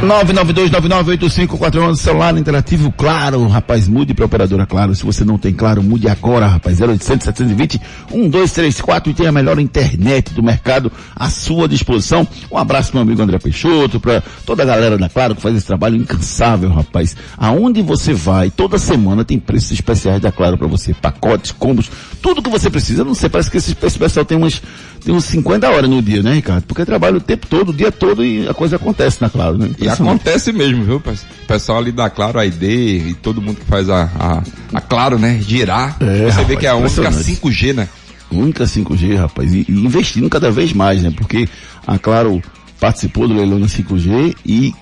[0.00, 4.94] 992998541 celular interativo Claro, rapaz, mude para operadora Claro.
[4.94, 6.80] Se você não tem Claro, mude agora, rapaz.
[6.80, 7.78] 0800 720
[8.10, 12.26] 1234 e tem a melhor internet do mercado à sua disposição.
[12.50, 15.66] Um abraço meu amigo André Peixoto, para toda a galera da Claro que faz esse
[15.66, 17.14] trabalho incansável, rapaz.
[17.36, 22.42] Aonde você vai, toda semana tem preços especiais da Claro para você, pacotes, combos, tudo
[22.42, 23.04] que você precisa.
[23.04, 24.60] Não sei, parece que esse, esse pessoal tem umas
[25.04, 26.64] tem uns 50 horas no dia, né, Ricardo?
[26.64, 29.70] Porque trabalha o tempo todo, o dia todo e a coisa acontece na Claro, né?
[29.78, 30.96] E acontece mesmo, viu?
[30.96, 34.42] O pessoal ali da Claro, a ID e todo mundo que faz a, a,
[34.74, 35.40] a Claro, né?
[35.40, 35.96] Girar.
[36.00, 37.40] É, Você vê rapaz, que é a única impressionante.
[37.40, 37.88] 5G, né?
[38.30, 41.12] única 5G, rapaz, e, e investindo cada vez mais, né?
[41.16, 41.48] Porque
[41.86, 42.40] a Claro
[42.78, 44.74] participou do leilão da 5G e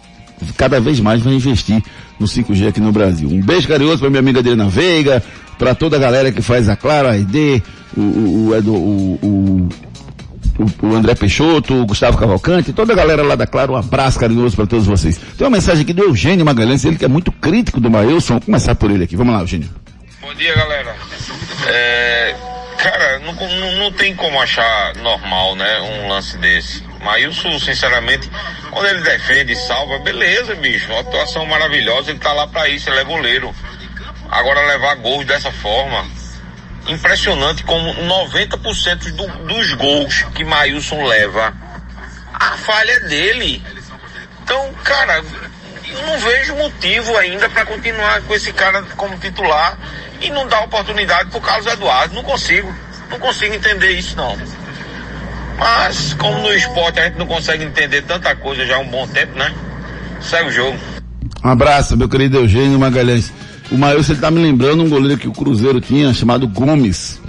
[0.57, 1.83] cada vez mais vai investir
[2.19, 3.29] no 5G aqui no Brasil.
[3.29, 5.23] Um beijo carinhoso para minha amiga Adriana Veiga,
[5.59, 7.63] para toda a galera que faz a Claro, ID,
[7.97, 9.69] o, o, o,
[10.83, 14.55] o, André Peixoto, o Gustavo Cavalcante, toda a galera lá da Claro, um abraço carinhoso
[14.55, 15.19] para todos vocês.
[15.37, 18.35] Tem uma mensagem aqui do Eugênio Magalhães, ele que é muito crítico do Mailson.
[18.35, 19.17] Vamos começar por ele aqui.
[19.17, 19.69] Vamos lá, Eugênio.
[20.21, 20.95] Bom dia, galera.
[21.67, 22.35] É,
[22.79, 26.87] cara, não, não, não tem como achar normal, né, um lance desse.
[27.03, 28.29] Maílson, sinceramente,
[28.71, 30.91] quando ele defende salva, beleza, bicho.
[30.91, 33.55] Uma atuação maravilhosa, ele tá lá pra isso, ele é goleiro.
[34.31, 36.07] Agora levar gols dessa forma,
[36.87, 41.55] impressionante como 90% do, dos gols que Maílson leva,
[42.33, 43.63] a falha é dele.
[44.43, 45.23] Então, cara,
[45.87, 49.79] eu não vejo motivo ainda para continuar com esse cara como titular
[50.21, 52.15] e não dar oportunidade pro Carlos Eduardo.
[52.15, 52.75] Não consigo.
[53.11, 54.37] Não consigo entender isso não.
[55.59, 59.07] Mas como no esporte a gente não consegue entender tanta coisa já há um bom
[59.09, 59.53] tempo, né?
[60.21, 60.79] Segue o jogo.
[61.45, 63.33] Um abraço, meu querido Eugênio Magalhães.
[63.71, 67.21] O Maílson ele tá me lembrando um goleiro que o Cruzeiro tinha, chamado Gomes.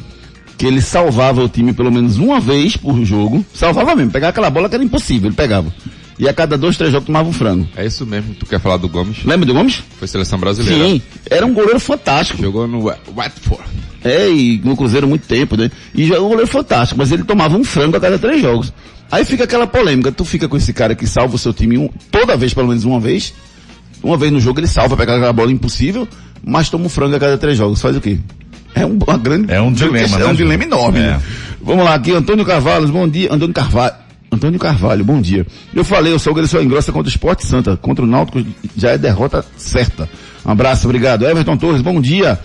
[0.58, 3.46] Que ele salvava o time pelo menos uma vez por jogo.
[3.54, 5.74] Salvava mesmo, pegava aquela bola que era impossível, ele pegava.
[6.18, 7.66] E a cada dois, três jogos tomava um frango.
[7.78, 8.34] É isso mesmo.
[8.36, 9.24] Tu quer falar do Gomes?
[9.24, 9.82] Lembra do Gomes?
[9.98, 10.84] Foi seleção brasileira.
[10.84, 12.42] Sim, era um goleiro fantástico.
[12.42, 13.64] Jogou no Wa- Watford.
[14.04, 15.72] É, e no Cruzeiro muito tempo, né?
[15.96, 18.74] E é um goleiro fantástico, mas ele tomava um frango a cada três jogos.
[19.10, 21.90] Aí fica aquela polêmica, tu fica com esse cara que salva o seu time um-
[22.12, 23.34] toda vez, pelo menos uma vez.
[24.04, 26.08] Uma vez no jogo ele salva, pega aquela bola impossível,
[26.44, 27.82] mas toma um frango a cada três jogos.
[27.82, 28.18] Faz o quê?
[28.76, 29.52] É um, uma grande...
[29.52, 31.02] É um dilema, É né, um dilema enorme, É.
[31.04, 31.22] né?
[31.62, 33.34] Vamos lá, aqui, Antônio Carvalho, bom dia.
[33.34, 33.96] Antônio Carvalho.
[34.32, 35.46] Antônio Carvalho, bom dia.
[35.74, 37.76] Eu falei, eu sou o Grêmio engrossa contra o Esporte Santa.
[37.78, 38.44] Contra o Náutico
[38.78, 40.08] já é derrota certa.
[40.46, 41.26] Um abraço, obrigado.
[41.26, 42.40] Everton Torres, bom dia.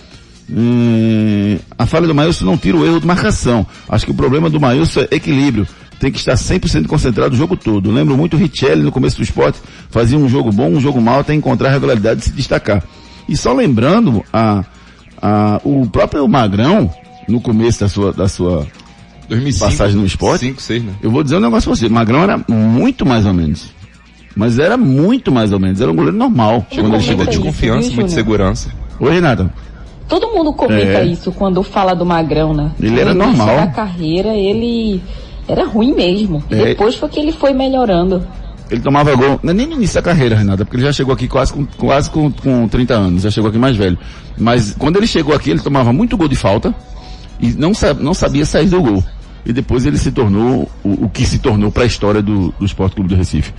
[0.51, 3.67] Hum, a falha do Maílson não tira o erro de marcação.
[3.89, 5.67] Acho que o problema do Maílson é equilíbrio.
[6.01, 7.91] Tem que estar 100% concentrado o jogo todo.
[7.91, 9.59] Lembro muito o Richelli no começo do esporte,
[9.91, 12.83] fazia um jogo bom, um jogo mal, até encontrar a regularidade de se destacar.
[13.29, 14.65] E só lembrando, a,
[15.21, 16.91] a, o próprio Magrão,
[17.29, 18.67] no começo da sua, da sua
[19.29, 20.93] 2005, passagem no esporte, 5, 6, né?
[21.03, 23.73] eu vou dizer um negócio pra você, o Magrão era muito mais ou menos.
[24.37, 27.39] Mas era muito mais ou menos, era um goleiro normal Ele quando ele chegou aqui.
[27.39, 28.11] Confiança, muita Júnior?
[28.11, 28.71] segurança.
[29.01, 29.51] Oi, Renato.
[30.09, 31.07] Todo mundo comenta É.
[31.07, 32.73] isso quando fala do Magrão, né?
[32.81, 33.57] Ele era normal.
[33.57, 35.01] da carreira, ele
[35.49, 36.43] era ruim mesmo.
[36.51, 36.57] É.
[36.57, 38.27] depois foi que ele foi melhorando.
[38.71, 41.29] Ele tomava gol, é nem no início da carreira, Renata, porque ele já chegou aqui
[41.29, 43.99] quase com, quase com, com 30 anos, já chegou aqui mais velho.
[44.39, 46.75] Mas quando ele chegou aqui, ele tomava muito gol de falta
[47.39, 49.05] e não, não sabia sair do gol.
[49.45, 52.65] E depois ele se tornou o, o que se tornou para a história do, do
[52.65, 53.53] Esporte Clube do Recife.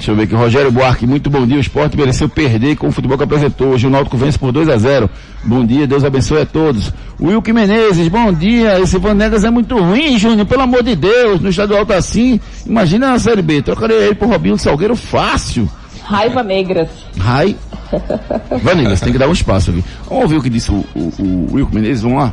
[0.00, 1.58] Deixa eu ver aqui, Rogério Buarque, muito bom dia.
[1.58, 3.74] O esporte mereceu perder com o futebol que apresentou.
[3.74, 5.10] Hoje o Náutico vence por 2 a 0
[5.44, 6.90] Bom dia, Deus abençoe a todos.
[7.20, 8.80] Wilke Menezes, bom dia.
[8.80, 11.42] Esse Vanegas é muito ruim, Júnior, pelo amor de Deus.
[11.42, 12.40] No estadual tá assim.
[12.64, 13.60] Imagina na Série B.
[13.60, 15.68] Trocaria ele por Robinho Salgueiro fácil.
[16.02, 16.88] Raiva negras.
[17.18, 17.54] Rai.
[18.62, 19.84] Vanegas, tem que dar um espaço aqui.
[20.08, 22.32] Vamos ouvir o que disse o, o, o Wilke Menezes, vamos lá.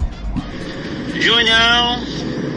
[1.20, 2.00] Junião,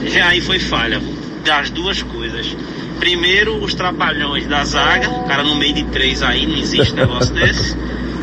[0.06, 1.02] já aí foi falha
[1.44, 2.56] das duas coisas.
[2.98, 7.32] Primeiro, os trapalhões da zaga, o cara no meio de três aí, não existe negócio
[7.34, 7.76] desse.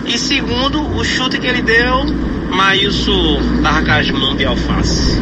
[0.06, 2.06] E segundo, o chute que ele deu,
[2.52, 5.18] Maílson tava com as mãos de alface.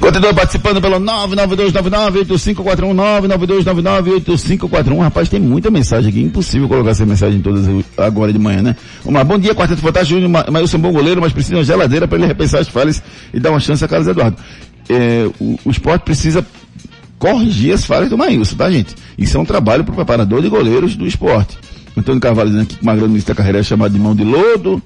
[0.00, 2.92] Continua participando pelo 992998541,
[3.28, 4.98] 992998541.
[5.00, 6.20] Rapaz, tem muita mensagem aqui.
[6.20, 8.76] Impossível colocar essa mensagem todas agora de manhã, né?
[9.06, 9.22] Lá.
[9.22, 10.20] Bom dia, Quarteto Fantástico.
[10.20, 12.60] Júnior Ma- Maílson é um bom goleiro, mas precisa de uma geladeira para ele repensar
[12.60, 13.00] as falhas
[13.32, 14.36] e dar uma chance a Carlos Eduardo.
[14.88, 16.44] É, o, o esporte precisa
[17.22, 18.96] corrigir as falhas do Maílson, tá, gente?
[19.16, 21.56] Isso é um trabalho para o preparador de goleiros do esporte.
[21.96, 24.24] Antônio Carvalho dizendo que o Magrão no início da carreira é chamado de mão de
[24.24, 24.82] lodo.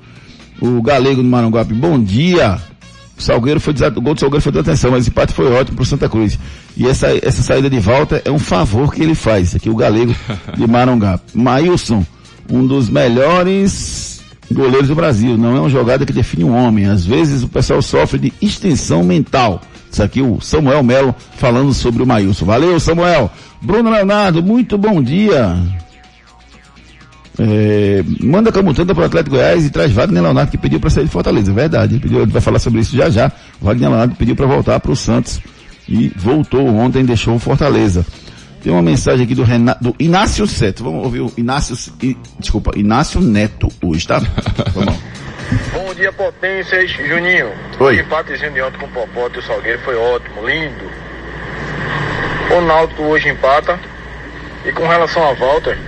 [0.61, 2.59] O Galego do Maranguape, bom dia.
[3.19, 5.51] O Salgueiro foi desa- o gol do Salgueiro foi de atenção, mas o empate foi
[5.51, 6.39] ótimo pro Santa Cruz.
[6.77, 9.55] E essa, essa saída de volta é um favor que ele faz.
[9.57, 10.15] Aqui o Galego
[10.57, 11.25] de Maranguape.
[11.35, 12.05] Maílson,
[12.53, 14.21] um dos melhores
[14.53, 15.39] goleiros do Brasil.
[15.39, 16.85] Não é uma jogada que define um homem.
[16.87, 19.63] Às vezes o pessoal sofre de extensão mental.
[19.97, 22.45] Isso aqui o Samuel Melo falando sobre o Maílson.
[22.45, 23.31] Valeu, Samuel.
[23.63, 25.57] Bruno Leonardo, muito bom dia.
[27.39, 31.05] É, manda Camutanga para o Atlético Goiás e traz Wagner Leonardo que pediu para sair
[31.05, 31.51] de Fortaleza.
[31.51, 33.33] Verdade, ele, pediu, ele vai falar sobre isso já já.
[33.59, 35.41] Wagner Leonardo pediu para voltar para o Santos
[35.89, 38.05] e voltou ontem, deixou o Fortaleza.
[38.63, 40.85] Tem uma mensagem aqui do, Renato, do Inácio Seto.
[40.85, 41.75] Vamos ouvir o Inácio,
[42.39, 44.21] desculpa, Inácio Neto hoje, tá?
[44.75, 44.95] Vamos
[45.97, 46.91] dia, potências.
[46.91, 47.97] Juninho, Oi.
[47.97, 50.85] o empatezinho de ontem com o Popote e o Salgueiro foi ótimo, lindo.
[52.51, 53.79] O Náutico hoje empata.
[54.65, 55.79] E com relação a Walter,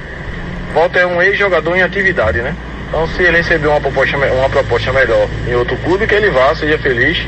[0.73, 2.55] Walter é um ex-jogador em atividade, né?
[2.89, 6.55] Então se ele receber uma proposta, uma proposta melhor em outro clube, que ele vá,
[6.55, 7.27] seja feliz.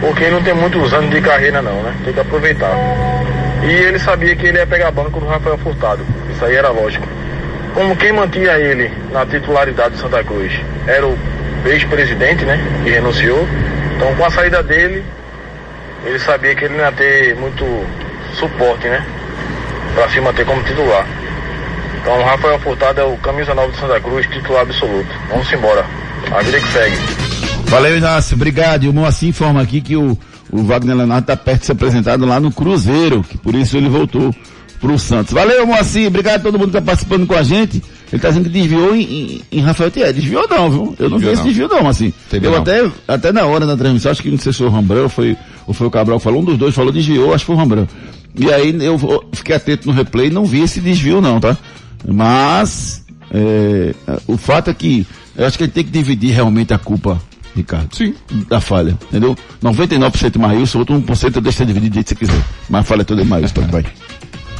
[0.00, 1.94] Porque ele não tem muitos anos de carreira não, né?
[2.04, 2.74] Tem que aproveitar.
[3.62, 6.04] E ele sabia que ele ia pegar banco do Rafael Furtado.
[6.30, 7.06] Isso aí era lógico.
[7.72, 10.52] Como quem mantinha ele na titularidade do Santa Cruz
[10.86, 11.16] era o
[11.64, 12.58] ex-presidente, né?
[12.82, 13.46] Que renunciou.
[13.96, 15.04] Então com a saída dele,
[16.04, 17.64] ele sabia que ele não ia ter muito
[18.38, 19.04] suporte, né?
[19.94, 21.06] Pra se manter como titular.
[22.00, 25.08] Então Rafael Furtado é o camisa 9 do Santa Cruz, titular absoluto.
[25.30, 25.84] Vamos embora.
[26.30, 26.96] A vida que segue.
[27.66, 28.34] Valeu, Inácio.
[28.34, 28.84] Obrigado.
[28.84, 30.18] E o Moacir informa aqui que o,
[30.50, 33.88] o Wagner Leonardo está perto de ser apresentado lá no Cruzeiro, que por isso ele
[33.88, 34.34] voltou
[34.80, 35.32] pro Santos.
[35.32, 36.06] Valeu, Moacir.
[36.08, 37.76] Obrigado a todo mundo que está participando com a gente.
[37.76, 40.12] Ele está dizendo que desviou em, em, em Rafael Thierry.
[40.12, 40.96] Desviou não, viu?
[40.98, 41.48] Eu não vi Desviou esse não.
[41.48, 42.12] desvio não, assim.
[42.30, 42.58] Teve Eu não.
[42.58, 45.36] até, até na hora da transmissão, acho que não sei se foi o Rambrão foi,
[45.66, 47.58] ou foi o Cabral que falou, um dos dois falou desviou, acho que foi o
[47.58, 47.88] Rambrão.
[48.36, 48.98] E aí eu
[49.32, 51.56] fiquei atento no replay e não vi esse desvio não, tá?
[52.06, 53.94] Mas, é,
[54.26, 55.06] o fato é que
[55.36, 57.20] eu acho que ele tem que dividir realmente a culpa,
[57.56, 57.94] Ricardo.
[57.94, 58.14] Sim.
[58.48, 59.36] Da falha, entendeu?
[59.62, 62.44] 99% Maílson, outro 1% eu deixo você dividir do jeito que você quiser.
[62.68, 63.84] Mas a falha é toda de Maílson, vai.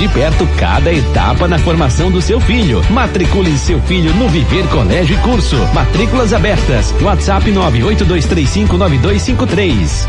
[0.00, 2.82] de perto cada etapa na formação do seu filho.
[2.88, 5.58] Matricule seu filho no Viver Colégio e Curso.
[5.74, 6.94] Matrículas abertas.
[7.02, 10.08] WhatsApp 982359253.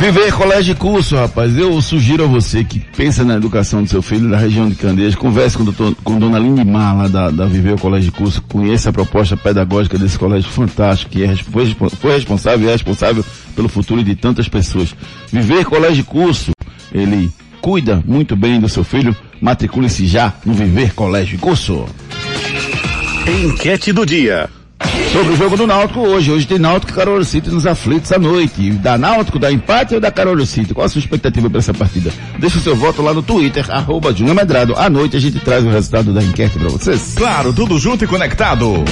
[0.00, 1.56] Viver colégio e curso, rapaz.
[1.56, 5.14] Eu sugiro a você que pensa na educação do seu filho da região de Candeias,
[5.14, 8.92] converse com, doutor, com Dona Lindimar lá da, da Viver Colégio e Curso, conheça a
[8.92, 14.02] proposta pedagógica desse colégio fantástico, que é, foi, foi responsável e é responsável pelo futuro
[14.02, 14.94] de tantas pessoas.
[15.32, 16.52] Viver Colégio e Curso,
[16.92, 21.84] ele cuida muito bem do seu filho, matricule-se já no Viver Colégio e Curso.
[23.26, 24.48] Enquete do dia.
[25.12, 26.30] Sobre o jogo do Náutico hoje.
[26.30, 28.70] Hoje tem Náutico e Carolina City nos aflitos à noite.
[28.72, 30.74] Da Náutico, da empate ou da Carolina City?
[30.74, 32.12] Qual a sua expectativa para essa partida?
[32.38, 34.74] Deixa o seu voto lá no Twitter, arroba Júnior Medrado.
[34.76, 37.14] À noite a gente traz o resultado da enquete para vocês.
[37.16, 38.84] Claro, tudo junto e conectado.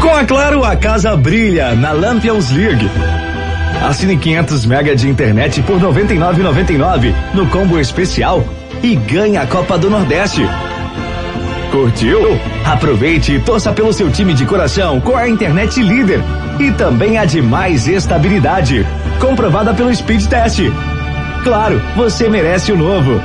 [0.00, 2.88] Com a Claro, a casa brilha na Lampions League.
[3.82, 8.44] Assine 500 mega de internet por 99,99 no combo especial
[8.82, 10.42] e ganhe a Copa do Nordeste.
[11.70, 12.38] Curtiu?
[12.64, 16.20] Aproveite e torça pelo seu time de coração com a internet líder
[16.58, 18.84] e também a de mais estabilidade,
[19.20, 20.60] comprovada pelo Speed Test.
[21.44, 23.20] Claro, você merece o novo.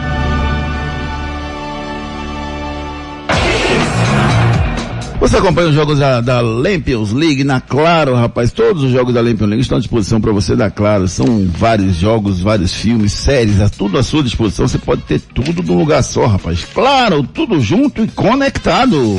[5.24, 8.52] Você acompanha os jogos da, da Lampions League na Claro, rapaz.
[8.52, 11.08] Todos os jogos da Lampions League estão à disposição para você da Claro.
[11.08, 14.68] São vários jogos, vários filmes, séries, é tudo à sua disposição.
[14.68, 16.68] Você pode ter tudo num lugar só, rapaz.
[16.74, 19.18] Claro, tudo junto e conectado.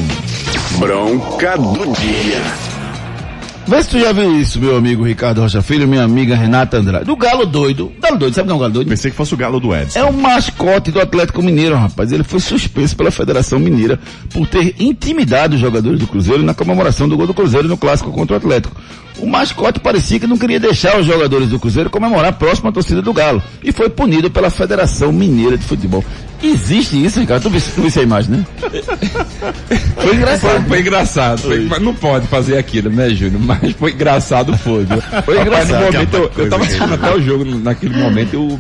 [0.79, 2.74] Bronca do dia.
[3.67, 7.07] Vê se tu já viu isso, meu amigo Ricardo Rocha Filho, minha amiga Renata Andrade.
[7.07, 7.91] Do Galo Doido.
[7.99, 8.89] Galo Doido, sabe o que é um Galo Doido?
[8.89, 9.99] Pensei que fosse o Galo do Edson.
[9.99, 12.13] É o mascote do Atlético Mineiro, rapaz.
[12.13, 13.99] Ele foi suspenso pela Federação Mineira
[14.31, 18.13] por ter intimidado os jogadores do Cruzeiro na comemoração do gol do Cruzeiro no clássico
[18.13, 18.77] contra o Atlético.
[19.19, 23.01] O mascote parecia que não queria deixar os jogadores do Cruzeiro comemorar próximo à torcida
[23.01, 26.05] do Galo e foi punido pela Federação Mineira de Futebol.
[26.45, 27.51] Existe isso, Ricardo?
[27.51, 28.47] Tu tu viste a imagem, né?
[29.97, 30.51] Foi engraçado.
[30.51, 31.39] Foi, foi engraçado.
[31.41, 33.41] Foi, mas não pode fazer aquilo, né, Júnior?
[33.41, 34.85] Mas foi engraçado, foi.
[34.85, 35.01] Viu?
[35.25, 35.81] Foi engraçado.
[35.81, 38.59] no momento, eu, eu tava assistindo até o jogo, naquele momento eu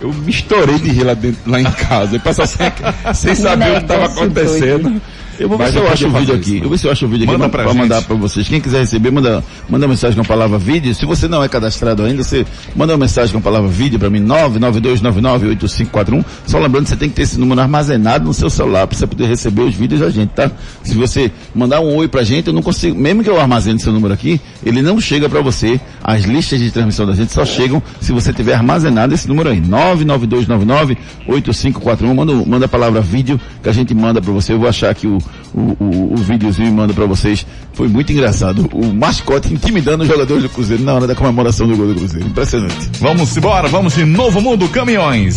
[0.00, 2.16] eu me estourei de rir lá, dentro, lá em casa.
[2.16, 2.72] Eu passava sem,
[3.14, 5.00] sem saber o que estava acontecendo.
[5.38, 6.56] Eu vou ver se eu acho o vídeo aqui.
[6.56, 7.76] Eu vou ver se eu acho o vídeo Manda aqui gente.
[7.76, 8.48] mandar pra vocês.
[8.48, 10.94] Quem quiser receber, manda, manda uma mensagem com a palavra vídeo.
[10.94, 14.10] Se você não é cadastrado ainda, você manda uma mensagem com a palavra vídeo pra
[14.10, 16.24] mim, 992998541.
[16.46, 19.06] Só lembrando que você tem que ter esse número armazenado no seu celular pra você
[19.06, 20.50] poder receber os vídeos da gente, tá?
[20.82, 23.92] Se você mandar um oi pra gente, eu não consigo, mesmo que eu armazene seu
[23.92, 25.80] número aqui, ele não chega pra você.
[26.02, 29.60] As listas de transmissão da gente só chegam se você tiver armazenado esse número aí,
[29.60, 32.14] 992998541.
[32.14, 34.52] Manda, manda a palavra vídeo que a gente manda pra você.
[34.52, 35.18] Eu vou achar aqui o,
[35.54, 37.46] o, o, o videozinho e mando pra vocês.
[37.72, 38.68] Foi muito engraçado.
[38.72, 42.26] O mascote intimidando os jogadores do Cruzeiro na hora da comemoração do gol do Cruzeiro.
[42.26, 42.90] Impressionante.
[43.00, 45.36] Vamos embora, vamos de Novo Mundo Caminhões.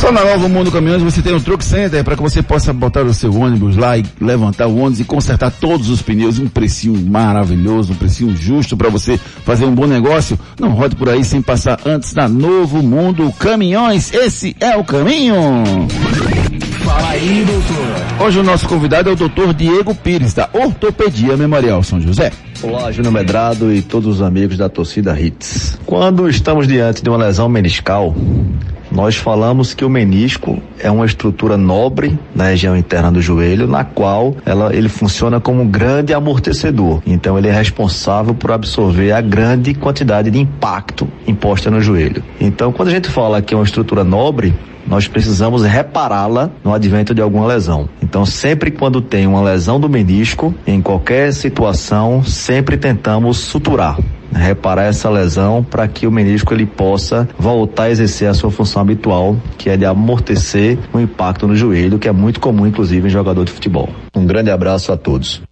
[0.00, 3.02] Só na Novo Mundo Caminhões você tem um Truck Center para que você possa botar
[3.02, 6.38] o seu ônibus lá e levantar o ônibus e consertar todos os pneus.
[6.38, 10.38] Um precinho maravilhoso, um precinho justo para você fazer um bom negócio.
[10.60, 14.12] Não rode por aí sem passar antes na Novo Mundo Caminhões.
[14.12, 15.36] Esse é o caminho.
[16.84, 18.26] Fala aí, doutor.
[18.26, 19.52] Hoje o nosso convidado é o Dr.
[19.56, 22.32] Diego Pires, da Ortopedia Memorial São José.
[22.62, 25.78] Olá, Júnior Medrado e todos os amigos da torcida Hits.
[25.84, 28.14] Quando estamos diante de uma lesão meniscal,
[28.96, 33.84] nós falamos que o menisco é uma estrutura nobre na região interna do joelho, na
[33.84, 37.02] qual ela, ele funciona como um grande amortecedor.
[37.06, 42.24] Então ele é responsável por absorver a grande quantidade de impacto imposta no joelho.
[42.40, 44.54] Então quando a gente fala que é uma estrutura nobre,
[44.86, 47.90] nós precisamos repará-la no advento de alguma lesão.
[48.00, 53.98] Então, sempre quando tem uma lesão do menisco, em qualquer situação, sempre tentamos suturar
[54.36, 58.82] reparar essa lesão para que o menisco ele possa voltar a exercer a sua função
[58.82, 63.10] habitual, que é de amortecer o impacto no joelho, que é muito comum inclusive em
[63.10, 63.88] jogador de futebol.
[64.14, 65.45] Um grande abraço a todos.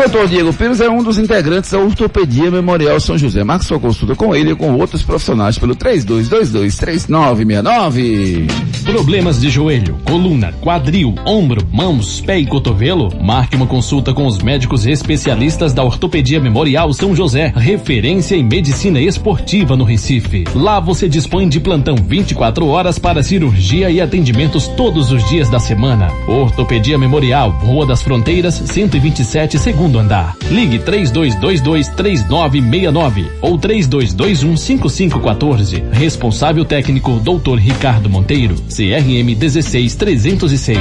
[0.00, 3.44] Doutor Diego Pires é um dos integrantes da Ortopedia Memorial São José.
[3.44, 8.50] Marque sua consulta com ele e com outros profissionais pelo 3222-3969.
[8.82, 13.10] Problemas de joelho, coluna, quadril, ombro, mãos, pé e cotovelo?
[13.20, 19.02] Marque uma consulta com os médicos especialistas da Ortopedia Memorial São José, referência em medicina
[19.02, 20.44] esportiva no Recife.
[20.54, 25.60] Lá você dispõe de plantão 24 horas para cirurgia e atendimentos todos os dias da
[25.60, 26.10] semana.
[26.26, 30.36] Ortopedia Memorial, Rua das Fronteiras, 127, segundo segundo andar.
[30.50, 35.84] Ligue 3222 3969 ou 3221 5514.
[35.90, 37.56] Responsável técnico Dr.
[37.56, 40.78] Ricardo Monteiro, CRM 16306.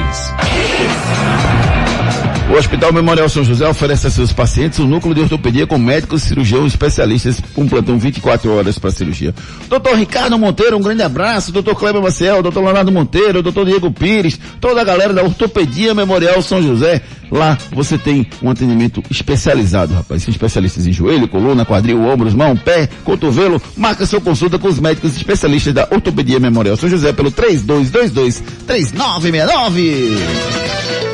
[2.50, 6.24] O Hospital Memorial São José oferece a seus pacientes um núcleo de ortopedia com médicos,
[6.24, 9.36] cirurgiões especialistas com plantão 24 horas para cirurgia.
[9.70, 11.52] Doutor Ricardo Monteiro, um grande abraço.
[11.52, 16.42] Doutor Kleber Maciel, doutor Leonardo Monteiro, doutor Diego Pires, toda a galera da Ortopedia Memorial
[16.42, 17.04] São José.
[17.32, 20.24] Lá você tem um atendimento especializado, rapaz.
[20.24, 23.62] São especialistas em joelho, coluna, quadril, ombros, mão, pé, cotovelo.
[23.78, 30.18] Marca sua consulta com os médicos especialistas da Ortopedia Memorial São José pelo 3222 3969.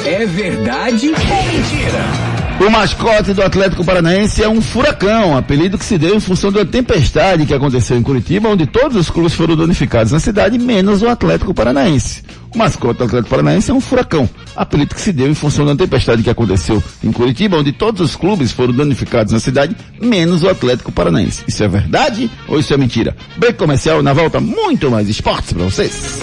[0.06, 2.35] É verdade ou mentira?
[2.58, 6.64] O mascote do Atlético Paranaense é um furacão, apelido que se deu em função da
[6.64, 11.10] tempestade que aconteceu em Curitiba, onde todos os clubes foram danificados na cidade, menos o
[11.10, 12.24] Atlético Paranaense.
[12.54, 15.76] O mascote do Atlético Paranaense é um furacão, apelido que se deu em função da
[15.76, 20.50] tempestade que aconteceu em Curitiba, onde todos os clubes foram danificados na cidade, menos o
[20.50, 21.44] Atlético Paranaense.
[21.46, 23.18] Isso é verdade ou isso é mentira?
[23.36, 26.22] Break comercial, na volta, muito mais esportes para vocês.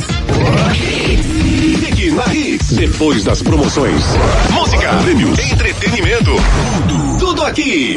[2.03, 2.72] Fique na Hits.
[2.72, 4.05] Depois das promoções.
[4.50, 6.32] Música, prêmios, entretenimento.
[6.88, 7.96] Tudo, tudo aqui.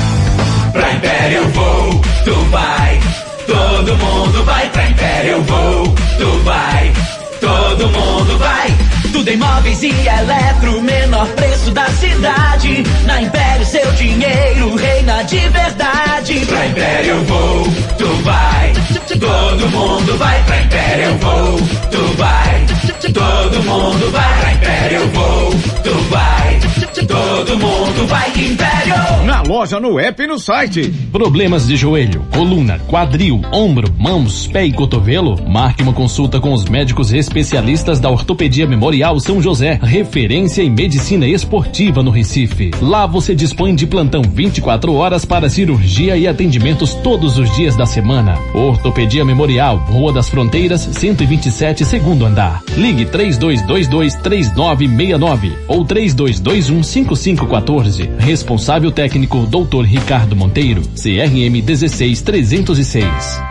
[0.71, 2.99] Pra Império eu vou, tu vai.
[3.45, 6.93] Todo mundo vai pra Império eu vou, tu vai.
[7.41, 8.75] Todo mundo vai.
[9.11, 12.83] Tudo em móveis e eletro, menor preço da cidade.
[13.05, 16.45] Na Império seu dinheiro reina de verdade.
[16.45, 17.63] Pra Império eu vou,
[17.97, 18.73] tu vai.
[19.19, 21.57] Todo mundo vai pra Império eu vou,
[21.91, 22.65] tu vai.
[23.13, 25.51] Todo mundo vai pra Império eu vou,
[25.83, 26.59] tu vai.
[26.93, 29.23] Todo mundo vai Império.
[29.25, 30.93] Na loja, no app e no site.
[31.09, 35.39] Problemas de joelho, coluna, quadril, ombro, mãos, pé e cotovelo?
[35.47, 41.25] Marque uma consulta com os médicos especialistas da Ortopedia Memorial São José, referência em medicina
[41.25, 42.71] esportiva no Recife.
[42.81, 47.85] Lá você dispõe de plantão 24 horas para cirurgia e atendimentos todos os dias da
[47.85, 48.37] semana.
[48.53, 52.61] Ortopedia Memorial, Rua das Fronteiras, 127, segundo andar.
[52.75, 58.09] Ligue 3222 3969 ou 3221 5514.
[58.17, 59.83] Responsável técnico Dr.
[59.83, 63.50] Ricardo Monteiro, CRM 16306.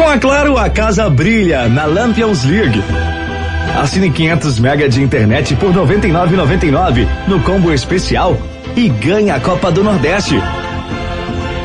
[0.00, 2.82] Com a Claro, a casa brilha na Lampions League.
[3.78, 8.34] Assine 500 mega de internet por 99,99 no combo especial
[8.74, 10.40] e ganhe a Copa do Nordeste.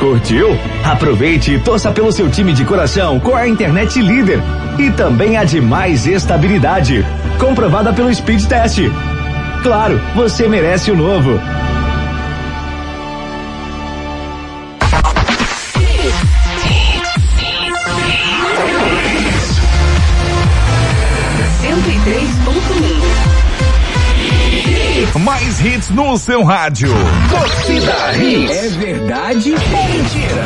[0.01, 0.49] Curtiu?
[0.83, 4.41] Aproveite e torça pelo seu time de coração com a internet líder
[4.77, 7.05] e também a de mais estabilidade,
[7.39, 8.79] comprovada pelo Speed Test.
[9.63, 11.39] Claro, você merece o novo.
[25.25, 26.89] Mais hits no seu rádio.
[27.31, 28.51] Torcida Hits.
[28.51, 30.45] É verdade ou mentira?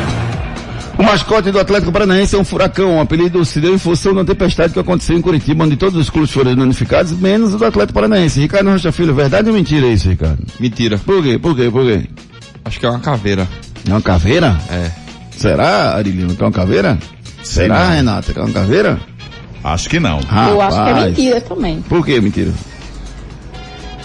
[0.98, 2.96] O mascote do Atlético Paranaense é um furacão.
[2.96, 6.08] O apelido se deu em função da tempestade que aconteceu em Curitiba, onde todos os
[6.08, 8.40] clubes foram danificados, menos o do Atlético Paranaense.
[8.40, 10.42] Ricardo Rocha Filho, verdade ou mentira isso, Ricardo?
[10.58, 10.96] Mentira.
[10.96, 11.38] Por quê?
[11.38, 11.70] Por quê?
[11.70, 12.08] Por quê?
[12.64, 13.46] Acho que é uma caveira.
[13.86, 14.58] É uma caveira?
[14.70, 14.90] É.
[15.36, 16.98] Será, Arilino, que é uma caveira?
[17.42, 17.90] Será, não.
[17.96, 18.98] Renata, que é uma caveira?
[19.62, 20.20] Acho que não.
[20.50, 21.04] Eu acho que é Rapaz.
[21.06, 21.82] mentira também.
[21.82, 22.50] Por que mentira?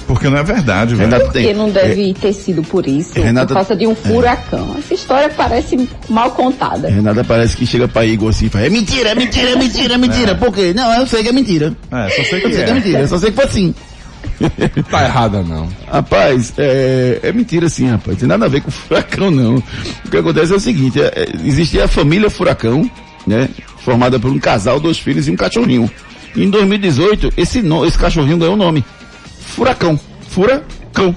[0.07, 1.09] Porque não é verdade, velho.
[1.09, 4.75] Renata Porque não deve ter sido por isso, Renata- por causa de um furacão.
[4.77, 6.87] Essa história parece mal contada.
[6.89, 9.93] Renata parece que chega pra Igor assim e fala, é mentira, é mentira, é mentira,
[9.95, 10.35] é mentira.
[10.35, 10.73] Por quê?
[10.75, 11.75] Não, eu sei que é mentira.
[11.91, 13.73] É, só sei Eu sei que é mentira, eu só sei que foi assim.
[14.89, 15.67] Tá errada não.
[15.91, 18.09] Rapaz, é, é mentira sim, rapaz.
[18.09, 19.55] Não tem nada a ver com furacão, não.
[19.55, 22.89] O que acontece é o seguinte, é, é, existia a família Furacão,
[23.25, 23.49] né?
[23.79, 25.89] Formada por um casal, dois filhos e um cachorrinho.
[26.35, 28.83] Em 2018, esse, no, esse cachorrinho ganhou o nome.
[29.55, 29.97] Furacão.
[30.27, 31.15] Furacão.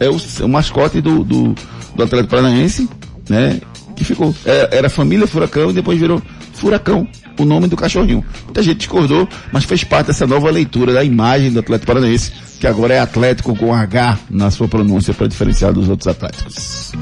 [0.00, 1.54] É o, o mascote do, do,
[1.94, 2.88] do Atlético Paranaense,
[3.28, 3.60] né?
[3.94, 4.34] Que ficou.
[4.44, 6.20] É, era família Furacão e depois virou
[6.54, 7.06] Furacão,
[7.38, 8.24] o nome do cachorrinho.
[8.44, 12.66] Muita gente discordou, mas fez parte dessa nova leitura da imagem do Atlético Paranaense, que
[12.66, 16.92] agora é Atlético com H na sua pronúncia para diferenciar dos outros Atléticos.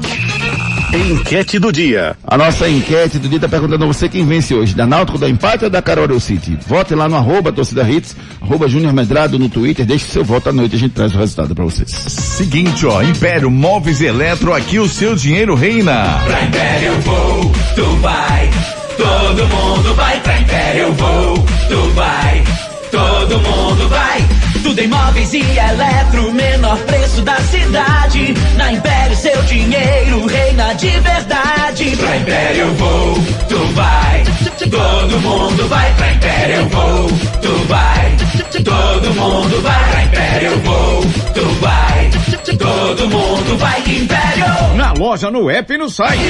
[0.93, 2.17] Enquete do dia.
[2.27, 5.29] A nossa enquete do dia está perguntando a você quem vence hoje, da Náutico, da
[5.29, 6.57] Empate ou da Carol City?
[6.67, 10.51] Vote lá no arroba torcida hits, arroba Júnior Medrado no Twitter, deixe seu voto à
[10.51, 11.89] noite, a gente traz o resultado para vocês.
[11.89, 16.19] Seguinte, ó, Império Móveis e Eletro, aqui o seu dinheiro reina.
[16.25, 18.49] Pra Império vou, tu vai.
[18.97, 21.35] Todo mundo vai pra Império vou,
[21.69, 22.43] tu vai.
[22.91, 24.40] Todo mundo vai.
[24.63, 28.33] Tudo em móveis e eletro, menor preço da cidade.
[28.57, 31.97] Na Império seu dinheiro reina de verdade.
[31.97, 33.15] Pra Império vou,
[33.49, 34.23] tu vai.
[34.69, 37.07] Todo mundo vai pra Império vou,
[37.41, 38.17] tu vai.
[38.63, 41.01] Todo mundo vai pra Império vou,
[41.33, 42.11] tu vai.
[42.57, 44.75] Todo mundo vai Império.
[44.75, 46.21] Na loja, no app e no site.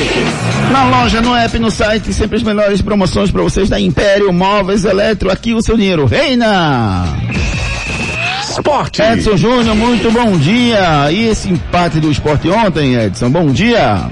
[0.71, 4.85] Na loja, no app, no site, sempre as melhores promoções para vocês da Império Móveis
[4.85, 7.05] Eletro, aqui o seu dinheiro reina!
[8.51, 9.01] Esporte.
[9.01, 11.09] Edson Júnior, muito bom dia!
[11.11, 14.09] E esse empate do esporte ontem, Edson, bom dia!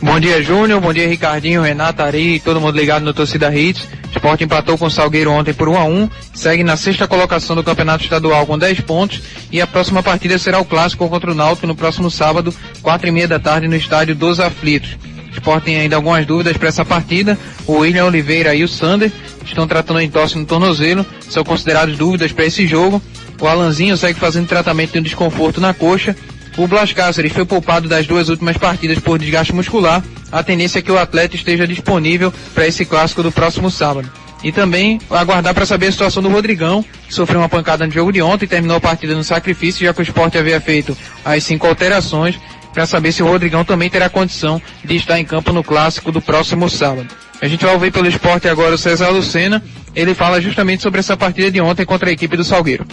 [0.00, 0.80] Bom dia, Júnior.
[0.80, 3.88] Bom dia, Ricardinho, Renato, Ari, todo mundo ligado no Torcida Hits.
[4.14, 7.64] Sport empatou com o Salgueiro ontem por 1 a 1 segue na sexta colocação do
[7.64, 9.20] Campeonato Estadual com 10 pontos
[9.50, 13.10] e a próxima partida será o clássico contra o Náutico no próximo sábado, quatro e
[13.10, 14.96] meia da tarde no estádio dos Aflitos.
[15.38, 17.38] Sport tem ainda algumas dúvidas para essa partida.
[17.66, 19.12] O William Oliveira e o Sander
[19.44, 23.00] estão tratando em tosse no tornozelo, são considerados dúvidas para esse jogo.
[23.40, 26.16] O Alanzinho segue fazendo tratamento de um desconforto na coxa.
[26.56, 30.02] O Blas Cáceres foi poupado das duas últimas partidas por desgaste muscular.
[30.32, 34.10] A tendência é que o atleta esteja disponível para esse clássico do próximo sábado.
[34.42, 38.12] E também aguardar para saber a situação do Rodrigão, que sofreu uma pancada no jogo
[38.12, 41.42] de ontem e terminou a partida no sacrifício, já que o esporte havia feito as
[41.44, 42.38] cinco alterações,
[42.76, 46.20] para saber se o Rodrigão também terá condição de estar em campo no clássico do
[46.20, 47.06] próximo sábado.
[47.40, 49.62] A gente vai ouvir pelo esporte agora o César Lucena,
[49.94, 52.84] ele fala justamente sobre essa partida de ontem contra a equipe do Salgueiro.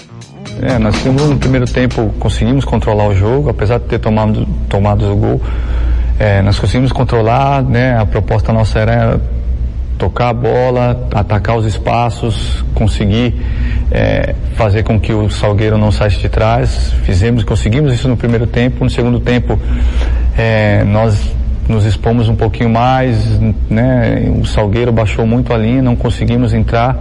[0.61, 5.15] É, nós no primeiro tempo conseguimos controlar o jogo, apesar de ter tomado, tomado o
[5.17, 5.41] gol,
[6.17, 7.99] é, nós conseguimos controlar, né?
[7.99, 9.19] A proposta nossa era
[10.03, 13.33] tocar a bola, atacar os espaços, conseguir
[13.89, 16.93] é, fazer com que o Salgueiro não saísse de trás.
[17.03, 18.83] Fizemos, conseguimos isso no primeiro tempo.
[18.83, 19.57] No segundo tempo,
[20.37, 21.33] é, nós
[21.69, 23.39] nos expomos um pouquinho mais,
[23.69, 24.29] né?
[24.41, 26.97] O Salgueiro baixou muito a linha, não conseguimos entrar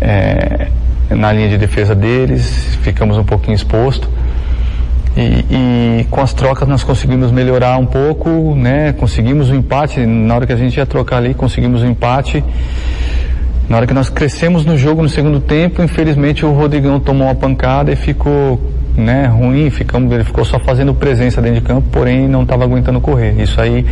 [0.00, 0.68] é,
[1.10, 4.08] na linha de defesa deles, ficamos um pouquinho exposto.
[5.16, 8.92] E, e, com as trocas nós conseguimos melhorar um pouco, né?
[8.92, 11.90] Conseguimos o um empate, na hora que a gente ia trocar ali, conseguimos o um
[11.90, 12.44] empate.
[13.66, 17.34] Na hora que nós crescemos no jogo no segundo tempo, infelizmente o Rodrigão tomou uma
[17.34, 18.60] pancada e ficou,
[18.94, 23.00] né, ruim, ficamos, ele ficou só fazendo presença dentro de campo, porém não estava aguentando
[23.00, 23.40] correr.
[23.40, 23.84] Isso aí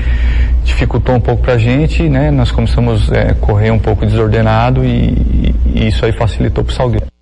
[0.63, 2.31] dificultou um pouco pra gente, né?
[2.31, 7.14] Nós começamos a é, correr um pouco desordenado e, e isso aí facilitou pro Salgueiro.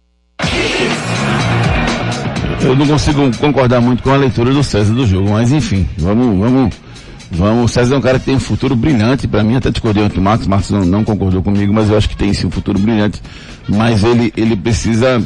[2.62, 6.38] Eu não consigo concordar muito com a leitura do César do jogo, mas enfim, vamos,
[6.38, 6.74] vamos,
[7.30, 7.64] vamos.
[7.64, 10.18] O César é um cara que tem um futuro brilhante, para mim até discordei ontem
[10.18, 12.78] o Marcos, Marcos não, não, concordou comigo, mas eu acho que tem sim um futuro
[12.78, 13.20] brilhante,
[13.68, 15.22] mas ele, ele precisa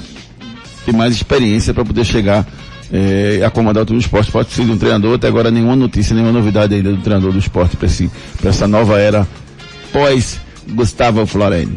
[0.84, 2.46] ter mais experiência para poder chegar
[2.92, 4.30] é, acomodar o time do esporte.
[4.30, 7.38] Pode ser de um treinador, até agora nenhuma notícia, nenhuma novidade ainda do treinador do
[7.38, 9.26] esporte para essa nova era
[9.92, 11.76] pós Gustavo Floreni.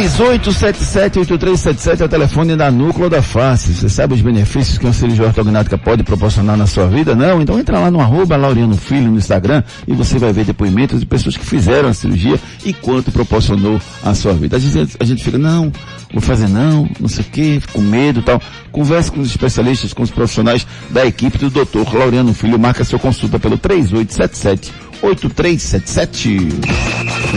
[0.00, 3.74] 3877-8377 é o telefone da Núcleo da Face.
[3.74, 7.14] Você sabe os benefícios que uma cirurgia ortognática pode proporcionar na sua vida?
[7.14, 7.42] Não?
[7.42, 11.06] Então entra lá no arroba Laureano Filho no Instagram e você vai ver depoimentos de
[11.06, 14.56] pessoas que fizeram a cirurgia e quanto proporcionou à sua vida.
[14.56, 15.70] A gente, a gente fica, não,
[16.10, 18.40] vou fazer não, não sei o que, fico com medo tal.
[18.72, 21.94] Converse com os especialistas, com os profissionais da equipe do Dr.
[21.94, 22.58] Laureano Filho.
[22.58, 24.72] Marca sua consulta pelo 3877
[25.02, 26.38] 8377.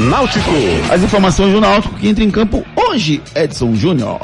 [0.10, 0.52] Náutico.
[0.92, 4.22] As informações do Náutico que entra em campo hoje, Edson Júnior.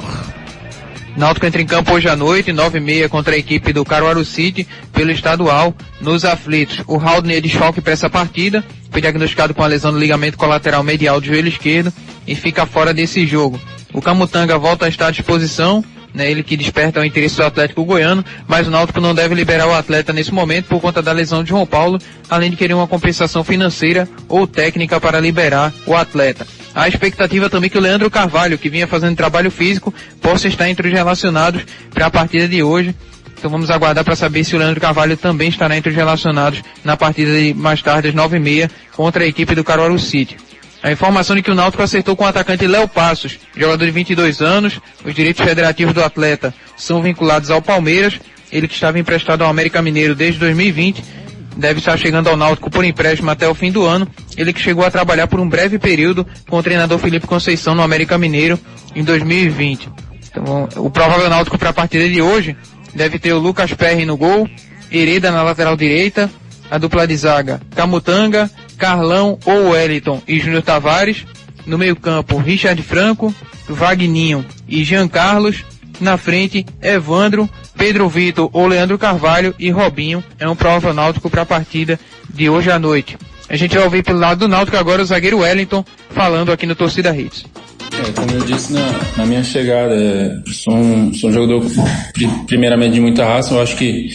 [1.15, 4.23] Náutico entra em campo hoje à noite, 9 e meia, contra a equipe do Caruaru
[4.23, 6.81] City, pelo estadual, nos aflitos.
[6.87, 10.37] O Haldner é de choque para essa partida, foi diagnosticado com a lesão do ligamento
[10.37, 11.91] colateral medial do joelho esquerdo
[12.25, 13.59] e fica fora desse jogo.
[13.93, 15.83] O Camutanga volta a estar à disposição,
[16.13, 19.67] né, ele que desperta o interesse do Atlético Goiano, mas o Náutico não deve liberar
[19.67, 21.99] o atleta nesse momento por conta da lesão de João Paulo,
[22.29, 26.45] além de querer uma compensação financeira ou técnica para liberar o atleta.
[26.73, 30.87] A expectativa também que o Leandro Carvalho, que vinha fazendo trabalho físico, possa estar entre
[30.87, 32.95] os relacionados para a partida de hoje.
[33.37, 36.97] Então vamos aguardar para saber se o Leandro Carvalho também estará entre os relacionados na
[36.97, 40.37] partida de mais tarde às nove e meia contra a equipe do Caruaru City.
[40.81, 44.41] A informação de que o Náutico acertou com o atacante Léo Passos, jogador de 22
[44.41, 44.79] anos.
[45.03, 48.19] Os direitos federativos do atleta são vinculados ao Palmeiras.
[48.51, 51.03] Ele que estava emprestado ao América Mineiro desde 2020,
[51.57, 54.07] deve estar chegando ao Náutico por empréstimo até o fim do ano.
[54.37, 57.81] Ele que chegou a trabalhar por um breve período com o treinador Felipe Conceição no
[57.81, 58.57] América Mineiro
[58.95, 59.89] em 2020.
[60.31, 62.55] Então, o provável Náutico para a partida de hoje
[62.95, 64.49] deve ter o Lucas Perry no gol,
[64.91, 66.29] Hereda na lateral direita,
[66.71, 68.49] a dupla de zaga Camutanga,
[68.79, 71.25] Carlão ou Wellington e Júnior Tavares.
[71.65, 73.35] No meio campo, Richard Franco,
[73.67, 75.63] Vagninho e Jean Carlos.
[75.99, 80.23] Na frente, Evandro, Pedro Vitor ou Leandro Carvalho e Robinho.
[80.39, 81.99] É um provável náutico para a partida
[82.33, 83.17] de hoje à noite.
[83.49, 86.75] A gente vai ouvir pelo lado do Náutico agora o zagueiro Wellington falando aqui no
[86.75, 87.45] Torcida Hits.
[87.91, 91.65] É, como eu disse na, na minha chegada, é, sou, um, sou um jogador
[92.45, 94.09] primeiramente de muita raça, eu acho que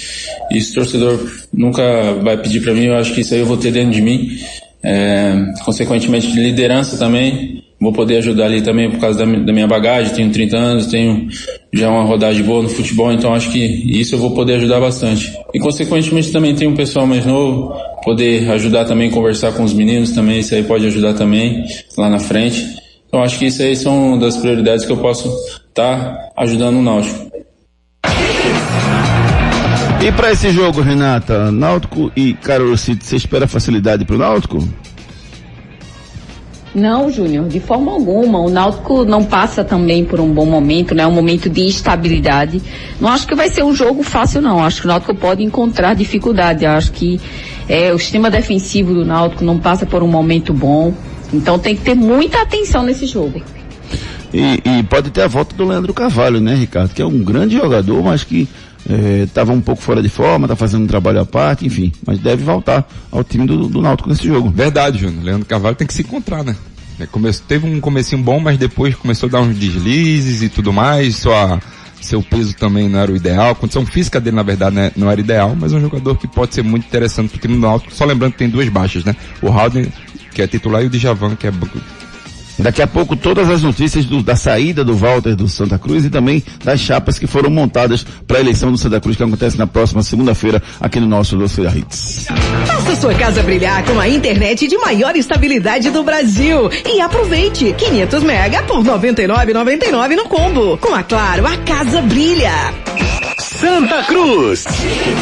[0.53, 1.19] isso torcedor
[1.53, 1.83] nunca
[2.23, 4.39] vai pedir para mim, eu acho que isso aí eu vou ter dentro de mim.
[4.83, 9.67] É, consequentemente de liderança também, vou poder ajudar ali também por causa da, da, minha
[9.67, 11.29] bagagem, tenho 30 anos, tenho
[11.73, 15.33] já uma rodagem boa no futebol, então acho que isso eu vou poder ajudar bastante.
[15.55, 17.75] E consequentemente também tem um pessoal mais novo,
[18.05, 21.65] poder ajudar também, conversar com os meninos também, isso aí pode ajudar também
[21.97, 22.65] lá na frente.
[23.09, 25.29] Então acho que isso aí são das prioridades que eu posso
[25.69, 27.33] estar tá ajudando o Náutico.
[30.05, 34.59] E para esse jogo, Renata, Náutico e Carol City, você espera facilidade para o Náutico?
[36.75, 38.41] Não, Júnior, de forma alguma.
[38.41, 41.07] O Náutico não passa também por um bom momento, né?
[41.07, 42.61] Um momento de estabilidade.
[43.01, 44.63] Não acho que vai ser um jogo fácil, não.
[44.63, 46.67] Acho que o Náutico pode encontrar dificuldade.
[46.67, 47.21] Acho que
[47.69, 50.95] é, o sistema defensivo do Náutico não passa por um momento bom.
[51.33, 53.43] Então tem que ter muita atenção nesse jogo.
[54.33, 56.93] E, e pode ter a volta do Leandro Carvalho, né, Ricardo?
[56.93, 58.49] Que é um grande jogador, mas que
[59.23, 61.93] estava é, um pouco fora de forma, está fazendo um trabalho à parte, enfim.
[62.07, 64.51] Mas deve voltar ao time do, do Náutico nesse jogo.
[64.51, 65.25] Verdade, Júnior.
[65.25, 66.57] Leandro Carvalho tem que se encontrar, né?
[67.01, 67.07] É,
[67.49, 71.17] teve um comecinho bom, mas depois começou a dar uns deslizes e tudo mais.
[71.17, 71.61] Sua,
[72.05, 73.51] seu peso também não era o ideal.
[73.51, 76.27] A condição física dele, na verdade, né, não era ideal, mas é um jogador que
[76.27, 77.95] pode ser muito interessante para o time do Náutico.
[77.95, 79.15] Só lembrando que tem duas baixas, né?
[79.43, 79.91] O Howden
[80.35, 81.53] que é titular, e o Djavan, que é
[82.59, 86.11] Daqui a pouco todas as notícias do, da saída do Walter do Santa Cruz e
[86.11, 89.67] também das chapas que foram montadas para a eleição do Santa Cruz que acontece na
[89.67, 92.27] próxima segunda-feira aqui no nosso Doceira Hits.
[93.01, 98.63] Sua casa brilhar com a internet de maior estabilidade do Brasil e aproveite 500 mega
[98.63, 100.79] por 99,99 no combo.
[100.79, 102.53] Com a Claro, a casa brilha.
[103.39, 104.65] Santa Cruz.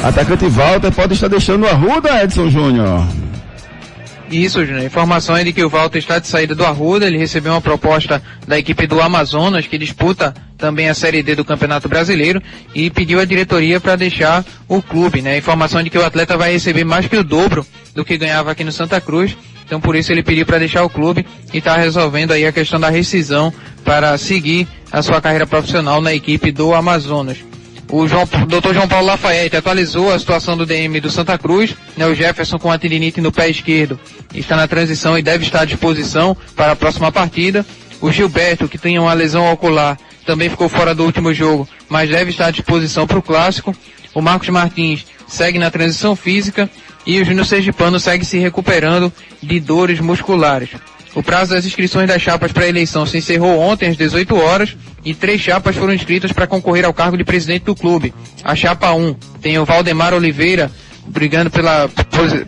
[0.05, 3.07] Atacante Walter pode estar deixando a ruda, Edson Júnior.
[4.33, 4.81] Isso, Júnior.
[4.81, 7.61] A informação é de que o Walter está de saída do Arruda, ele recebeu uma
[7.61, 12.43] proposta da equipe do Amazonas, que disputa também a Série D do Campeonato Brasileiro,
[12.75, 15.35] e pediu à diretoria para deixar o clube, né?
[15.35, 18.51] A informação de que o atleta vai receber mais que o dobro do que ganhava
[18.51, 21.77] aqui no Santa Cruz, então por isso ele pediu para deixar o clube e está
[21.77, 23.53] resolvendo aí a questão da rescisão
[23.85, 27.52] para seguir a sua carreira profissional na equipe do Amazonas.
[27.93, 28.73] O João, Dr.
[28.73, 32.73] João Paulo Lafayette atualizou a situação do DM do Santa Cruz, né, o Jefferson com
[32.73, 34.01] a tendinite no pé esquerdo
[34.35, 37.67] está na transição e deve estar à disposição para a próxima partida.
[38.01, 42.31] O Gilberto, que tem uma lesão ocular, também ficou fora do último jogo, mas deve
[42.31, 43.77] estar à disposição para o clássico.
[44.15, 46.71] O Marcos Martins segue na transição física
[47.05, 49.13] e o Júnior Sergipano segue se recuperando
[49.43, 50.71] de dores musculares.
[51.15, 54.77] O prazo das inscrições das chapas para a eleição se encerrou ontem às 18 horas
[55.05, 58.15] e três chapas foram inscritas para concorrer ao cargo de presidente do clube.
[58.43, 60.71] A chapa 1 tem o Valdemar Oliveira
[61.07, 61.91] brigando pela,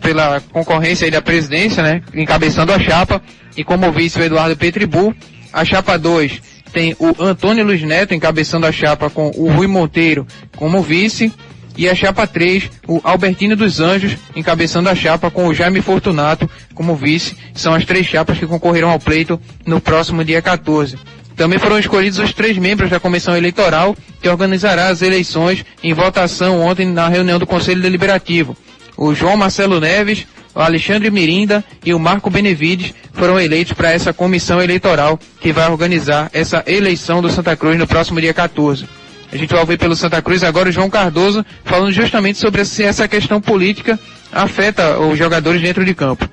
[0.01, 3.21] pela concorrência da presidência, né, encabeçando a chapa,
[3.55, 5.15] e como vice o Eduardo Petribu.
[5.51, 6.41] A chapa 2
[6.73, 10.25] tem o Antônio Luiz Neto encabeçando a chapa com o Rui Monteiro
[10.57, 11.31] como vice.
[11.77, 16.49] E a chapa 3, o Albertino dos Anjos, encabeçando a chapa com o Jaime Fortunato
[16.73, 17.35] como vice.
[17.53, 20.97] São as três chapas que concorreram ao pleito no próximo dia 14.
[21.35, 26.61] Também foram escolhidos os três membros da comissão eleitoral que organizará as eleições em votação
[26.61, 28.55] ontem na reunião do Conselho Deliberativo.
[28.95, 34.13] O João Marcelo Neves, o Alexandre Mirinda e o Marco Benevides foram eleitos para essa
[34.13, 38.87] comissão eleitoral que vai organizar essa eleição do Santa Cruz no próximo dia 14.
[39.35, 42.83] A gente vai ouvir pelo Santa Cruz agora o João Cardoso falando justamente sobre se
[42.83, 43.99] essa questão política
[44.31, 46.25] afeta os jogadores dentro de campo.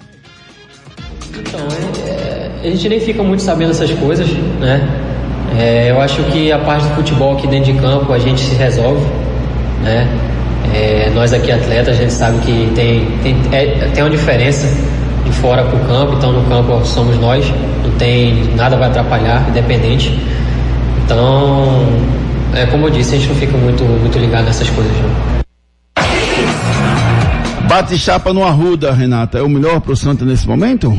[1.36, 1.66] Então,
[2.07, 4.28] é, a gente nem fica muito sabendo essas coisas,
[4.61, 4.88] né?
[5.59, 8.55] É, eu acho que a parte do futebol aqui dentro de campo a gente se
[8.55, 9.05] resolve,
[9.82, 10.07] né?
[10.72, 14.68] É, nós aqui atletas, a gente sabe que tem, tem, é, tem uma diferença
[15.24, 17.44] de fora para o campo, então no campo somos nós,
[17.82, 20.16] não tem nada vai atrapalhar, independente.
[21.05, 22.22] Então,
[22.55, 24.92] é, como eu disse, a gente não fica muito, muito ligado nessas coisas.
[24.96, 25.42] Não.
[27.68, 29.38] Bate chapa no Arruda, Renata.
[29.38, 30.92] É o melhor pro Santa nesse momento?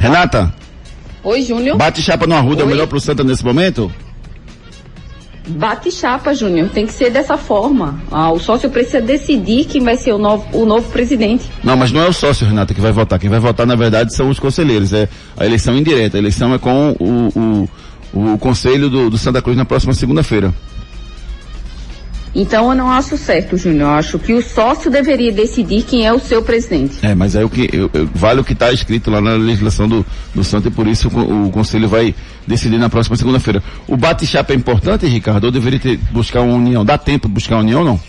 [0.00, 0.52] Renata?
[1.22, 1.76] Oi, Júnior.
[1.76, 3.90] Bate chapa no Arruda, é o melhor pro Santa nesse momento?
[5.46, 6.70] Bate chapa, Júnior.
[6.70, 8.00] Tem que ser dessa forma.
[8.10, 11.44] Ah, o sócio precisa decidir quem vai ser o novo, o novo presidente.
[11.62, 13.18] Não, mas não é o sócio, Renata, que vai votar.
[13.18, 14.92] Quem vai votar, na verdade, são os conselheiros.
[14.92, 16.16] É a eleição indireta.
[16.16, 17.68] A eleição é com o, o,
[18.14, 20.54] o conselho do, do Santa Cruz na próxima segunda-feira.
[22.34, 23.82] Então eu não acho certo, Júnior.
[23.82, 26.98] Eu acho que o sócio deveria decidir quem é o seu presidente.
[27.00, 29.88] É, mas é o que eu, eu, vale o que está escrito lá na legislação
[29.88, 30.04] do,
[30.34, 32.12] do Santa e por isso o, o conselho vai
[32.44, 33.62] decidir na próxima segunda-feira.
[33.86, 35.44] O bate-chapa é importante, Ricardo?
[35.44, 36.84] Ou deveria ter, buscar uma união?
[36.84, 38.00] Dá tempo de buscar uma união ou não?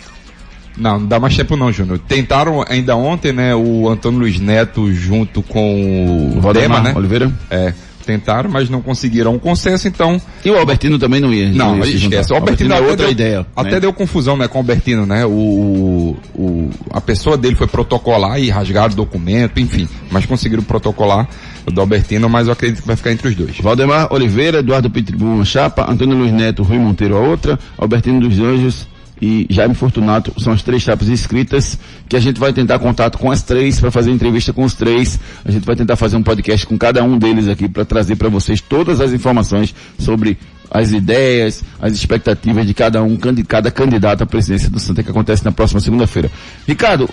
[0.76, 2.00] Não, não dá mais tempo não, Júnior.
[2.00, 6.98] Tentaram ainda ontem, né, o Antônio Luiz Neto junto com o, o Valdemar, Dema, né?
[6.98, 7.32] Oliveira?
[7.48, 7.72] É.
[8.06, 10.20] Tentaram, mas não conseguiram um consenso, então.
[10.44, 11.50] E o Albertino também não ia.
[11.50, 12.32] Não, não ia esquece.
[12.32, 13.46] O Albertino, Albertino é outra deu, ideia.
[13.56, 13.80] Até né?
[13.80, 15.26] deu confusão, né, com o Albertino, né?
[15.26, 19.88] O, o, a pessoa dele foi protocolar e rasgaram o documento, enfim.
[20.10, 21.28] Mas conseguiram protocolar
[21.66, 23.58] o do Albertino, mas eu acredito que vai ficar entre os dois.
[23.58, 28.38] Valdemar Oliveira, Eduardo Pitbull, uma chapa, Antônio Luiz Neto, Rui Monteiro, a outra, Albertino dos
[28.38, 28.86] Anjos,
[29.20, 33.30] e Jaime Fortunato são as três chapas inscritas que a gente vai tentar contato com
[33.30, 35.18] as três para fazer entrevista com os três.
[35.44, 38.28] A gente vai tentar fazer um podcast com cada um deles aqui para trazer para
[38.28, 40.38] vocês todas as informações sobre
[40.70, 45.44] as ideias, as expectativas de cada um, cada candidato à presidência do Santa que acontece
[45.44, 46.30] na próxima segunda-feira.
[46.66, 47.08] Ricardo,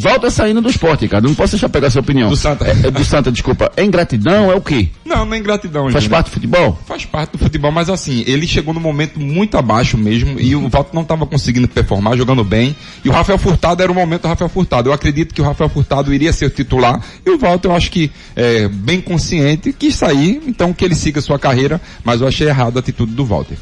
[0.00, 1.26] Volta saindo do esporte, Ricardo.
[1.26, 2.28] Não posso deixar pegar a sua opinião.
[2.28, 2.64] Do Santa.
[2.66, 3.72] É, é do Santa, desculpa.
[3.76, 4.48] É ingratidão?
[4.48, 4.90] É o quê?
[5.04, 5.90] Não, não é ingratidão.
[5.90, 6.10] Faz Júnior.
[6.10, 6.78] parte do futebol?
[6.86, 10.68] Faz parte do futebol, mas assim, ele chegou num momento muito abaixo mesmo e o
[10.68, 12.76] Walter não estava conseguindo performar, jogando bem.
[13.04, 14.88] E o Rafael Furtado era o momento do Rafael Furtado.
[14.88, 17.90] Eu acredito que o Rafael Furtado iria ser o titular e o Walter, eu acho
[17.90, 22.46] que é bem consciente, quis sair, então que ele siga sua carreira, mas eu achei
[22.46, 23.56] errado a atitude do Walter.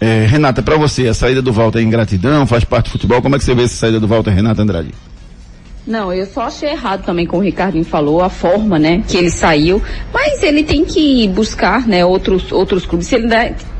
[0.00, 3.22] É, Renata, para você, a saída do Walter é ingratidão, faz parte do futebol.
[3.22, 4.90] Como é que você vê essa saída do Walter, Renata Andrade?
[5.86, 9.30] Não, eu só achei errado também, como o Ricardinho falou, a forma, né, que ele
[9.30, 9.82] saiu.
[10.12, 13.06] Mas ele tem que buscar, né, outros, outros clubes.
[13.06, 13.28] Se ele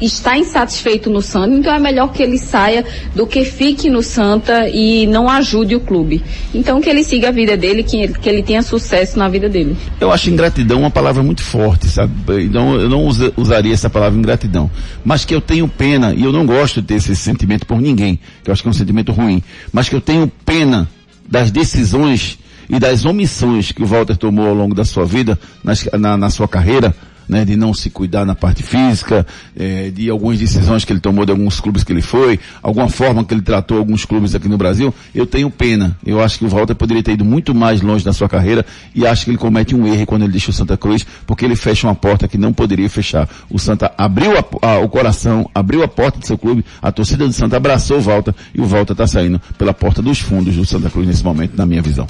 [0.00, 2.84] está insatisfeito no Santa, então é melhor que ele saia
[3.14, 6.22] do que fique no Santa e não ajude o clube.
[6.54, 9.48] Então que ele siga a vida dele, que ele, que ele tenha sucesso na vida
[9.48, 9.74] dele.
[9.98, 12.12] Eu acho ingratidão uma palavra muito forte, sabe?
[12.44, 14.70] Então eu não usa, usaria essa palavra ingratidão.
[15.02, 18.18] Mas que eu tenho pena, e eu não gosto de ter esse sentimento por ninguém,
[18.42, 19.42] que eu acho que é um sentimento ruim,
[19.72, 20.86] mas que eu tenho pena
[21.28, 25.84] das decisões e das omissões que o Walter tomou ao longo da sua vida, nas,
[25.98, 26.94] na, na, sua carreira,
[27.28, 31.24] né, de não se cuidar na parte física, eh, de algumas decisões que ele tomou
[31.24, 34.56] de alguns clubes que ele foi, alguma forma que ele tratou alguns clubes aqui no
[34.58, 35.96] Brasil, eu tenho pena.
[36.04, 38.64] Eu acho que o Walter poderia ter ido muito mais longe na sua carreira
[38.94, 41.56] e acho que ele comete um erro quando ele deixa o Santa Cruz, porque ele
[41.56, 43.28] fecha uma porta que não poderia fechar.
[43.50, 47.26] O Santa abriu a- a- o coração, abriu a porta do seu clube, a torcida
[47.26, 50.64] do Santa abraçou o Walter e o Walter está saindo pela porta dos fundos do
[50.64, 52.06] Santa Cruz nesse momento, na minha visão.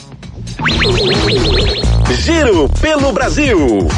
[2.25, 3.89] Giro pelo Brasil.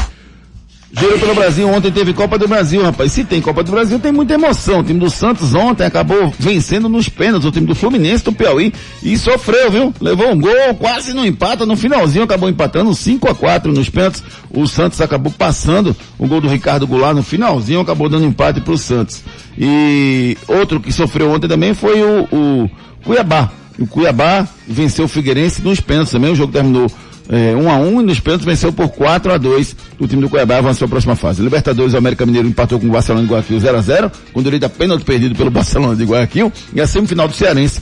[0.98, 3.12] Giro pelo Brasil, ontem teve Copa do Brasil, rapaz.
[3.12, 4.80] Se tem Copa do Brasil, tem muita emoção.
[4.80, 8.72] O time do Santos ontem acabou vencendo nos pênaltis, o time do Fluminense do Piauí,
[9.02, 9.94] e sofreu, viu?
[10.00, 14.22] Levou um gol, quase não empata, no finalzinho acabou empatando 5 a 4 nos pênaltis.
[14.50, 18.78] O Santos acabou passando o gol do Ricardo Goulart no finalzinho, acabou dando empate pro
[18.78, 19.22] Santos.
[19.58, 22.70] E outro que sofreu ontem também foi o, o
[23.04, 23.50] Cuiabá.
[23.78, 26.90] O Cuiabá venceu o Figueirense nos pênaltis também, o jogo terminou
[27.28, 30.28] é, 1 a 1 e nos pênaltis venceu por 4 a 2 O time do
[30.28, 31.42] Cuiabá avançou à próxima fase.
[31.42, 34.64] Libertadores, o América Mineiro empatou com o Barcelona de Guayaquil 0 a 0 com direito
[34.64, 36.52] a pênalti perdido pelo Barcelona de Guayaquil.
[36.72, 37.80] E a semifinal do Cearense,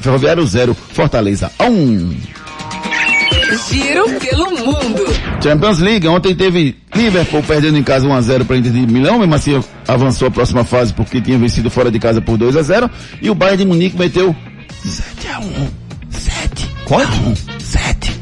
[0.00, 2.44] Ferroviário 0, Fortaleza 1.
[3.70, 5.04] Giro pelo mundo.
[5.42, 9.62] Champions League, ontem teve Liverpool perdendo em casa 1x0 para Inter de Milão, mesmo assim
[9.86, 12.90] avançou à próxima fase porque tinha vencido fora de casa por 2 a 0
[13.20, 14.34] e o Bayern de Munique meteu
[14.86, 15.68] 7x1.
[16.10, 16.70] 7.
[16.86, 17.34] Quanto?
[17.60, 18.13] 7.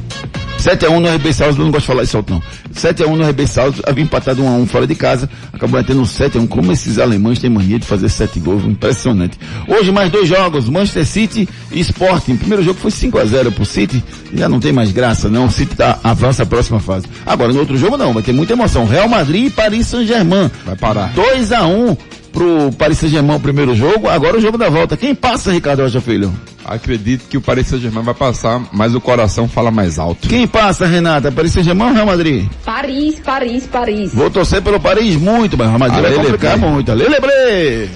[0.62, 2.42] 7x1 no RB Salzburg, eu não gosto de falar isso alto não.
[2.72, 6.48] 7x1 no RB Salzburg, havia empatado 1x1 fora de casa, acabou metendo 7x1.
[6.48, 9.38] Como esses alemães têm mania de fazer 7 gols, impressionante.
[9.66, 12.34] Hoje mais dois jogos, Manchester City e Sporting.
[12.34, 14.02] O primeiro jogo foi 5x0 pro City,
[14.32, 17.06] já não tem mais graça não, o City tá, avança a próxima fase.
[17.26, 18.86] Agora no outro jogo não, vai ter muita emoção.
[18.86, 20.50] Real Madrid e Paris Saint-Germain.
[20.64, 21.12] Vai parar.
[21.14, 21.96] 2x1
[22.32, 24.96] pro Paris Saint-Germain o primeiro jogo, agora o jogo da volta.
[24.96, 26.32] Quem passa, Ricardo Rocha Filho?
[26.64, 30.28] Acredito que o Paris Saint-Germain vai passar, mas o coração fala mais alto.
[30.28, 31.30] Quem passa, Renata?
[31.30, 32.46] Paris Saint-Germain ou Real Madrid?
[32.64, 34.14] Paris, Paris, Paris.
[34.14, 36.90] Vou torcer pelo Paris muito, mas o Real Madrid vai Ale, complicar muito.
[36.90, 37.90] Ale, Lebre!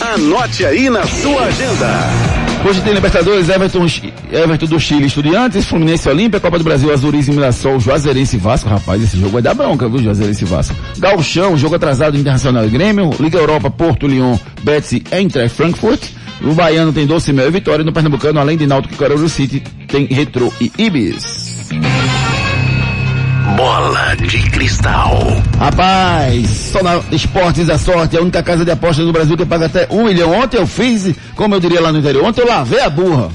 [0.00, 2.43] Anote aí na sua agenda.
[2.66, 3.86] Hoje tem Libertadores, Everton,
[4.32, 8.70] Everton do Chile, Estudiantes, Fluminense Olímpia, Copa do Brasil, Azuris e Mirassol, Juazeirense e Vasco.
[8.70, 10.74] Rapaz, esse jogo vai dar bronca, viu, Juazeirense e Vasco.
[10.98, 16.02] Gauchão, jogo atrasado, Internacional e Grêmio, Liga Europa, Porto, Lyon, Betis e Eintracht Frankfurt.
[16.40, 19.62] No Baiano tem Doce Mel e Vitória, no Pernambucano, além de Náutico e Caruru City,
[19.86, 21.43] tem Retro e Ibis.
[23.64, 25.18] Bola de cristal.
[25.58, 29.64] Rapaz, só na Esportes da Sorte, a única casa de apostas do Brasil que paga
[29.64, 30.32] até um milhão.
[30.38, 33.30] Ontem eu fiz, como eu diria lá no interior, ontem eu lavei a burra.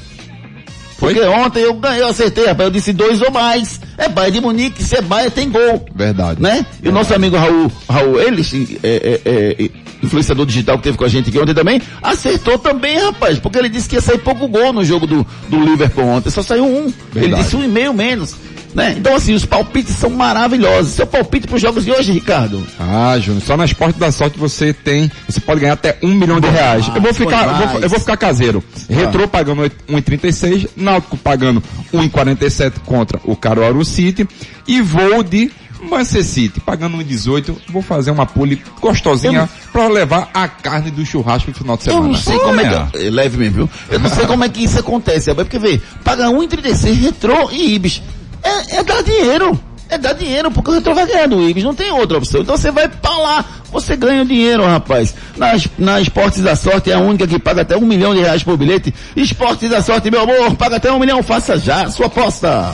[0.99, 3.81] Porque ontem eu ganhei, eu acertei, rapaz, eu disse dois ou mais.
[3.99, 5.85] É Bayern de Munique, se é Bayern tem gol.
[5.93, 6.41] Verdade.
[6.41, 6.65] Né?
[6.81, 8.41] E o nosso amigo Raul, Raul, ele,
[8.81, 9.31] é, é,
[9.63, 9.69] é,
[10.01, 13.69] influenciador digital que teve com a gente aqui ontem também, acertou também, rapaz, porque ele
[13.69, 16.85] disse que ia sair pouco gol no jogo do, do Liverpool ontem, só saiu um.
[16.85, 17.43] Ele Verdade.
[17.43, 18.35] disse um e meio menos.
[18.73, 18.95] Né?
[18.97, 20.93] Então assim, os palpites são maravilhosos.
[20.93, 22.63] Seu palpite para os jogos de hoje, Ricardo?
[22.79, 26.39] Ah, Júnior, só na Esporte da Sorte você tem, você pode ganhar até um milhão
[26.39, 26.87] de reais.
[26.93, 28.63] eu vou ficar, eu vou, eu vou ficar caseiro.
[28.89, 34.27] Retrô pagando 1,36, Náutico pagando 1,47 contra o Caruaru City
[34.67, 37.55] e vou de Manchester City pagando 1,18.
[37.69, 41.93] Vou fazer uma pule gostosinha pra levar a carne do churrasco no final de Eu
[41.93, 42.07] semana.
[42.11, 42.97] não sei como é que.
[42.97, 43.69] é, Leve mesmo, viu?
[43.89, 48.01] Eu não sei como é que isso acontece, porque vê, paga 1,36 Retrô e Ibis.
[48.43, 49.59] É, é dar dinheiro.
[49.91, 52.41] É dar dinheiro, porque o Retrô vai ganhar do Ibis, não tem outra opção.
[52.41, 55.15] Então você vai pra lá, você ganha o dinheiro, rapaz.
[55.35, 58.43] Na, na Esportes da Sorte é a única que paga até um milhão de reais
[58.43, 58.93] por bilhete.
[59.15, 62.71] Esportes da Sorte, meu amor, paga até um milhão, faça já sua aposta.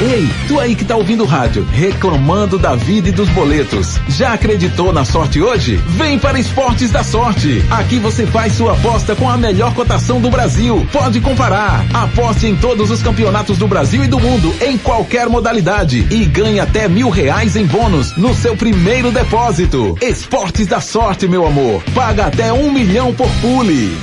[0.00, 3.98] Ei, tu aí que tá ouvindo o rádio, reclamando da vida e dos boletos.
[4.08, 5.74] Já acreditou na sorte hoje?
[5.88, 7.64] Vem para Esportes da Sorte.
[7.68, 10.86] Aqui você faz sua aposta com a melhor cotação do Brasil.
[10.92, 11.84] Pode comparar.
[11.92, 16.06] Aposte em todos os campeonatos do Brasil e do mundo, em qualquer modalidade.
[16.12, 19.98] E ganhe até mil reais em bônus no seu primeiro depósito.
[20.00, 21.82] Esportes da Sorte, meu amor.
[21.92, 23.98] Paga até um milhão por pule.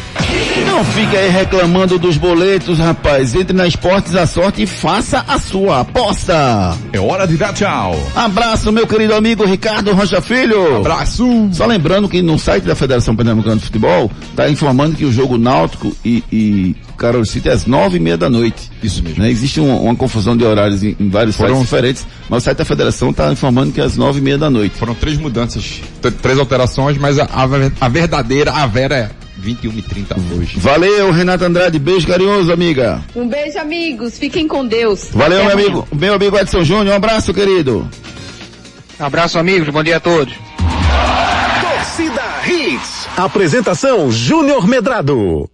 [0.68, 3.34] Não fica aí reclamando dos boletos, rapaz.
[3.34, 6.78] Entre na Esportes da Sorte e faça a sua aposta.
[6.92, 7.96] É hora de dar tchau.
[8.16, 10.78] Abraço, meu querido amigo Ricardo Rocha Filho.
[10.78, 11.26] Abraço.
[11.54, 15.38] Só lembrando que no site da Federação Pernambucana de Futebol está informando que o jogo
[15.38, 18.70] Náutico e, e Carol City é às nove e meia da noite.
[18.84, 19.22] Isso mesmo.
[19.24, 19.30] Né?
[19.30, 22.58] Existe um- uma confusão de horários em, em vários Foram- sites diferentes, mas o site
[22.58, 24.76] da Federação está informando que é às nove e meia da noite.
[24.78, 25.82] Foram três mudanças,
[26.22, 27.46] três alterações, mas a, a
[27.86, 29.10] a verdadeira, a Vera é
[29.46, 30.60] 21 e 30 hoje.
[30.60, 31.78] Valeu, Renato Andrade.
[31.78, 33.00] Beijo carinhoso, amiga.
[33.16, 34.18] Um beijo, amigos.
[34.18, 35.10] Fiquem com Deus.
[35.12, 35.68] Valeu, Até meu amanhã.
[35.68, 35.88] amigo.
[35.96, 36.94] Meu amigo Edson Júnior.
[36.94, 37.88] Um abraço, querido.
[39.00, 39.70] Abraço, amigos.
[39.70, 40.34] Bom dia a todos.
[41.62, 43.08] Torcida Hits.
[43.16, 45.48] Apresentação Júnior Medrado.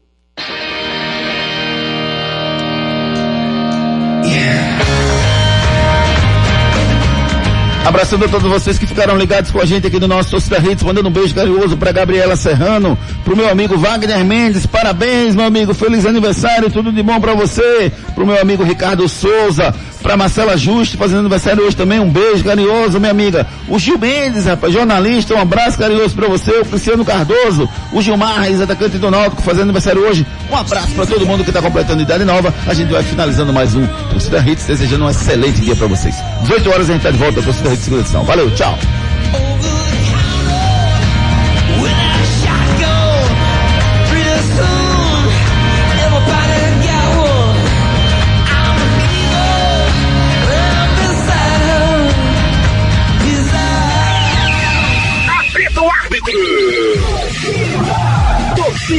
[7.83, 10.83] Abraçando a todos vocês que ficaram ligados com a gente aqui no nosso Torcida Hits,
[10.83, 15.73] mandando um beijo carinhoso pra Gabriela Serrano, pro meu amigo Wagner Mendes, parabéns meu amigo,
[15.73, 20.97] feliz aniversário, tudo de bom pra você, pro meu amigo Ricardo Souza, pra Marcela Justo,
[20.97, 23.47] fazendo aniversário hoje também, um beijo carinhoso, minha amiga.
[23.67, 28.41] O Gil Mendes, rapaz, jornalista, um abraço carinhoso pra você, o Cristiano Cardoso, o Gilmar
[28.41, 32.01] Reis, atacante do Náutico, fazendo aniversário hoje, um abraço pra todo mundo que tá completando
[32.01, 35.87] idade nova, a gente vai finalizando mais um Torcida Hits, desejando um excelente dia pra
[35.87, 36.15] vocês.
[36.41, 38.23] 18 horas a gente tá de volta, Torcida Hits segunda edição.
[38.23, 38.77] Valeu, tchau.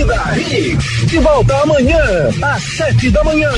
[0.02, 2.00] Torcida Hits, de volta amanhã,
[2.42, 3.50] às sete da manhã.